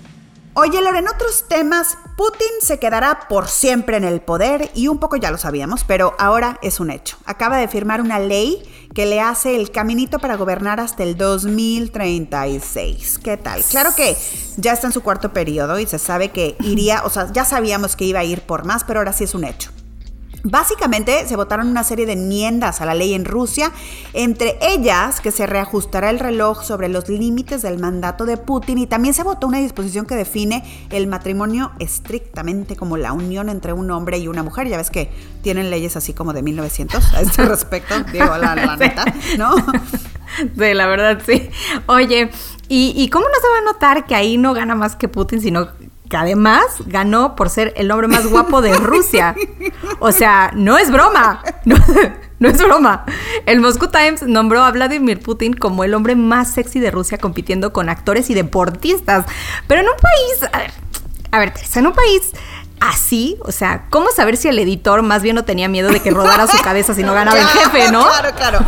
[0.56, 4.98] Oye, Lore, en otros temas, Putin se quedará por siempre en el poder y un
[4.98, 7.16] poco ya lo sabíamos, pero ahora es un hecho.
[7.24, 8.62] Acaba de firmar una ley
[8.94, 13.18] que le hace el caminito para gobernar hasta el 2036.
[13.18, 13.64] ¿Qué tal?
[13.64, 14.16] Claro que
[14.56, 17.96] ya está en su cuarto periodo y se sabe que iría, o sea, ya sabíamos
[17.96, 19.72] que iba a ir por más, pero ahora sí es un hecho.
[20.46, 23.72] Básicamente se votaron una serie de enmiendas a la ley en Rusia,
[24.12, 28.86] entre ellas que se reajustará el reloj sobre los límites del mandato de Putin y
[28.86, 33.90] también se votó una disposición que define el matrimonio estrictamente como la unión entre un
[33.90, 34.68] hombre y una mujer.
[34.68, 38.76] Ya ves que tienen leyes así como de 1900 a este respecto, digo la, la
[38.76, 39.04] neta,
[39.38, 39.54] ¿no?
[40.36, 41.48] Sí, la verdad sí.
[41.86, 42.30] Oye,
[42.68, 45.40] ¿y, ¿y cómo no se va a notar que ahí no gana más que Putin,
[45.40, 45.68] sino
[46.08, 49.34] que además ganó por ser el hombre más guapo de Rusia.
[50.00, 51.42] O sea, no es broma.
[51.64, 51.76] No,
[52.48, 53.04] es broma.
[53.46, 57.72] El Moscow Times nombró a Vladimir Putin como el hombre más sexy de Rusia compitiendo
[57.72, 59.24] con actores y deportistas.
[59.66, 60.50] Pero en un país...
[60.52, 60.70] A ver,
[61.30, 62.32] a ver en un país
[62.80, 66.10] así, o sea, ¿cómo saber si el editor más bien no tenía miedo de que
[66.10, 68.04] rodara su cabeza si no ganaba el jefe, no?
[68.14, 68.58] Claro, claro.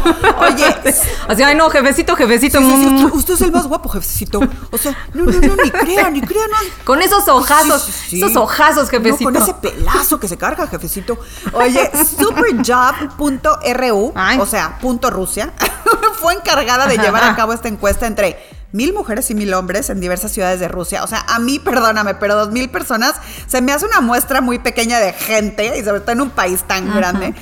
[0.41, 0.75] Oye,
[1.29, 2.59] o sea, ay no, jefecito, jefecito.
[2.59, 4.41] Sí, sí, usted, usted, es el más guapo, jefecito.
[4.71, 6.57] O sea, no, no, no, ni crea, ni crea, no.
[6.85, 9.31] Con esos ojazos, esos ojazos, jefecito.
[9.31, 11.19] No, con ese pelazo que se carga, jefecito.
[11.53, 15.53] Oye, superjob.ru, o sea, punto Rusia,
[16.21, 20.01] fue encargada de llevar a cabo esta encuesta entre mil mujeres y mil hombres en
[20.01, 21.05] diversas ciudades de Rusia.
[21.05, 23.15] O sea, a mí, perdóname, pero dos mil personas
[23.47, 26.65] se me hace una muestra muy pequeña de gente y sobre todo en un país
[26.65, 27.35] tan grande.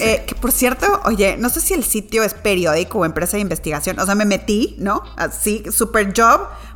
[0.00, 3.40] Eh, que por cierto, oye, no sé si el sitio es periódico o empresa de
[3.40, 3.98] investigación.
[3.98, 5.02] O sea, me metí, ¿no?
[5.16, 5.64] Así,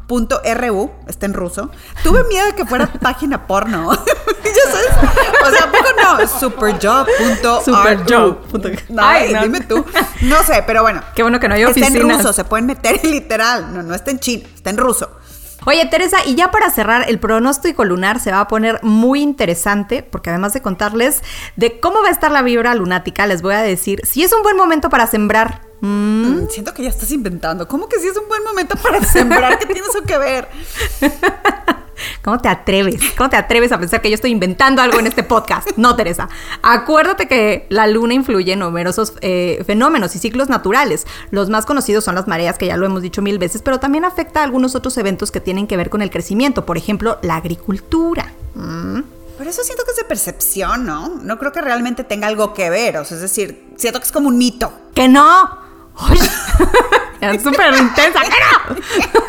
[0.09, 1.71] superjob.ru, está en ruso.
[2.03, 3.93] Tuve miedo de que fuera página porno.
[4.45, 5.13] ya sabes.
[5.47, 6.29] O sea, poco no?
[6.29, 7.63] Superjob.ru.
[7.65, 8.99] Superjob.
[8.99, 9.85] Ay, dime tú.
[10.23, 11.03] No sé, pero bueno.
[11.15, 11.95] Qué bueno que no hay Está oficinas.
[11.95, 13.73] en ruso, se pueden meter literal.
[13.73, 15.11] No, no está en chino, está en ruso.
[15.65, 20.03] Oye, Teresa, y ya para cerrar, el pronóstico lunar se va a poner muy interesante,
[20.03, 21.23] porque además de contarles
[21.55, 24.43] de cómo va a estar la vibra lunática, les voy a decir si es un
[24.43, 25.72] buen momento para sembrar.
[25.83, 26.47] Mm.
[26.49, 27.67] Siento que ya estás inventando.
[27.67, 29.59] ¿Cómo que si es un buen momento para sembrar?
[29.59, 30.49] ¿Qué tiene eso que ver?
[32.23, 33.01] ¿Cómo te atreves?
[33.17, 35.69] ¿Cómo te atreves a pensar que yo estoy inventando algo en este podcast?
[35.77, 36.29] No, Teresa.
[36.63, 41.05] Acuérdate que la luna influye en numerosos eh, fenómenos y ciclos naturales.
[41.33, 44.05] Los más conocidos son las mareas, que ya lo hemos dicho mil veces, pero también
[44.05, 47.37] afecta a algunos otros eventos que tienen que ver con el crecimiento, por ejemplo, la
[47.37, 48.33] agricultura.
[48.55, 49.01] Mm.
[49.39, 51.09] Pero eso siento que es de percepción, ¿no?
[51.09, 52.99] No creo que realmente tenga algo que ver.
[52.99, 54.73] O sea, es decir, siento que es como un mito.
[54.95, 55.63] ¡Que no!
[57.21, 58.21] Es súper intensa.
[58.23, 59.22] ¡Que no!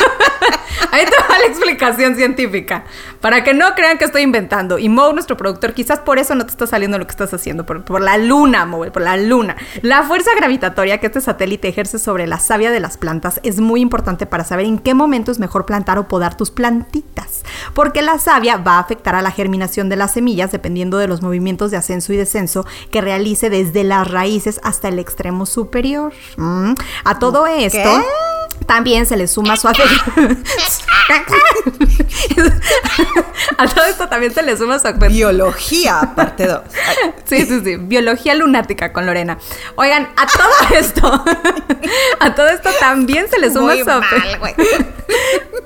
[0.93, 2.83] Ahí te va la explicación científica.
[3.19, 4.77] Para que no crean que estoy inventando.
[4.77, 7.65] Y Mo, nuestro productor, quizás por eso no te está saliendo lo que estás haciendo.
[7.65, 9.55] Por, por la luna, Mo, por la luna.
[9.81, 13.81] La fuerza gravitatoria que este satélite ejerce sobre la savia de las plantas es muy
[13.81, 17.43] importante para saber en qué momento es mejor plantar o podar tus plantitas.
[17.73, 21.23] Porque la savia va a afectar a la germinación de las semillas dependiendo de los
[21.23, 26.13] movimientos de ascenso y descenso que realice desde las raíces hasta el extremo superior.
[26.37, 26.73] Mm.
[27.03, 28.03] A todo esto.
[28.65, 29.67] También se le suma su
[33.57, 36.61] A todo esto también se le suma su Biología, parte 2.
[37.25, 37.75] Sí, sí, sí.
[37.77, 39.37] Biología lunática con Lorena.
[39.75, 41.23] Oigan, a todo esto,
[42.19, 44.55] a todo esto también se le suma Muy su güey.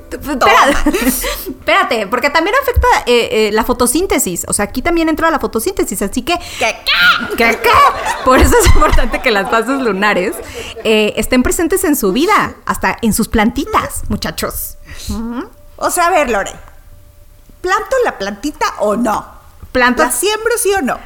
[0.09, 0.99] Espérate,
[1.49, 4.45] espérate, porque también afecta eh, eh, la fotosíntesis.
[4.47, 6.38] O sea, aquí también entra la fotosíntesis, así que.
[6.59, 6.75] ¿Qué,
[7.38, 7.69] ¿Qué, qué?
[8.23, 10.35] Por eso es importante que las fases lunares
[10.83, 14.78] eh, estén presentes en su vida, hasta en sus plantitas, muchachos.
[15.78, 16.51] O sea, a ver, Lore.
[17.61, 19.13] ¿Planto la plantita o no?
[19.13, 20.15] ¿La Plantas.
[20.15, 20.97] siembro sí o no?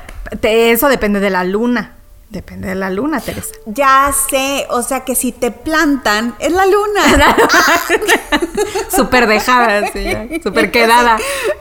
[0.42, 1.96] Eso depende de la luna.
[2.32, 3.54] Depende de la luna, Teresa.
[3.66, 7.36] Ya sé, o sea que si te plantan, es la luna.
[8.90, 11.18] Súper dejada, sí, súper quedada.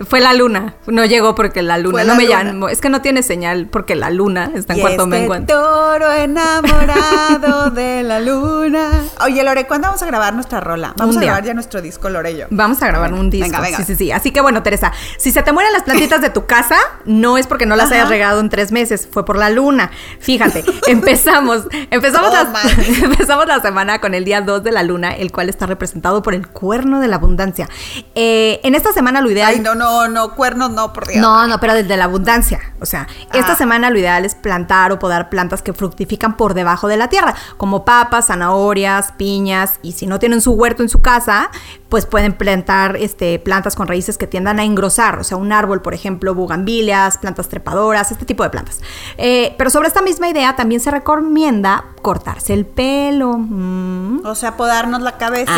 [0.09, 0.75] Fue la luna.
[0.87, 1.93] No llegó porque la luna.
[1.93, 2.69] Fue no la me llamó.
[2.69, 5.53] Es que no tiene señal porque la luna está en Y cuarto este menguante.
[5.53, 9.03] toro enamorado de la luna.
[9.25, 10.95] Oye, Lore, ¿cuándo vamos a grabar nuestra rola?
[10.97, 11.31] Vamos Un a día.
[11.33, 12.47] grabar ya nuestro disco, Lore y yo.
[12.51, 13.47] Vamos a grabar un disco.
[13.47, 13.79] Venga, venga.
[13.79, 14.13] Sí, sí, sí.
[14.13, 17.47] Así que bueno, Teresa, si se te mueren las plantitas de tu casa, no es
[17.47, 17.95] porque no las Ajá.
[17.97, 19.91] hayas regado en tres meses, fue por la luna.
[20.21, 22.61] Fíjate, empezamos, empezamos, Oh, la,
[23.05, 26.35] empezamos la semana con el día 2 de la luna, el cual está representado por
[26.35, 27.69] el cuerno de la abundancia.
[28.15, 29.53] Eh, en esta semana lo ideal...
[29.55, 31.21] Ay, no, no, no, cuernos no, por Dios.
[31.21, 32.61] No, no, pero desde la abundancia.
[32.81, 33.57] O sea, esta Ah.
[33.57, 37.35] semana lo ideal es plantar o podar plantas que fructifican por debajo de la tierra,
[37.57, 41.51] como papas, zanahorias, piñas, y si no tienen su huerto en su casa,
[41.91, 45.83] pues pueden plantar este, plantas con raíces que tiendan a engrosar, o sea, un árbol,
[45.83, 48.81] por ejemplo, bugambilias, plantas trepadoras, este tipo de plantas.
[49.19, 53.37] Eh, pero sobre esta misma idea también se recomienda cortarse el pelo.
[53.37, 54.25] Mm.
[54.25, 55.53] O sea, podarnos la cabeza.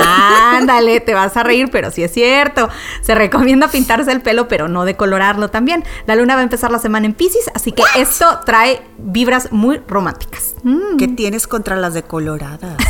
[0.56, 2.68] Ándale, te vas a reír, pero sí es cierto.
[3.02, 5.84] Se recomienda pintarse el pelo, pero no decolorarlo también.
[6.06, 9.82] La luna va a empezar la semana en Pisces, así que esto trae vibras muy
[9.86, 10.54] románticas.
[10.62, 10.96] Mm.
[10.96, 12.76] ¿Qué tienes contra las decoloradas?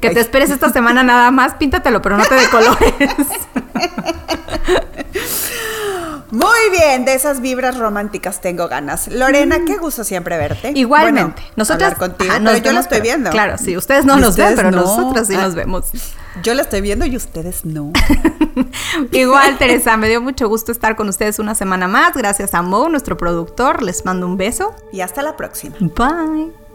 [0.00, 2.94] Que te esperes esta semana nada más, píntatelo, pero no te decolores.
[6.30, 9.08] Muy bien, de esas vibras románticas tengo ganas.
[9.08, 10.72] Lorena, qué gusto siempre verte.
[10.74, 11.40] Igualmente.
[11.42, 13.30] Bueno, nosotras contigo, pero yo la estoy viendo.
[13.30, 15.90] Claro, sí, ustedes no nos ven, pero nosotros sí nos vemos.
[16.42, 17.92] Yo la estoy viendo y ustedes no.
[19.12, 22.14] Igual, Teresa, me dio mucho gusto estar con ustedes una semana más.
[22.14, 23.82] Gracias a Mo, nuestro productor.
[23.82, 24.74] Les mando un beso.
[24.92, 25.74] Y hasta la próxima.
[25.80, 26.69] Bye.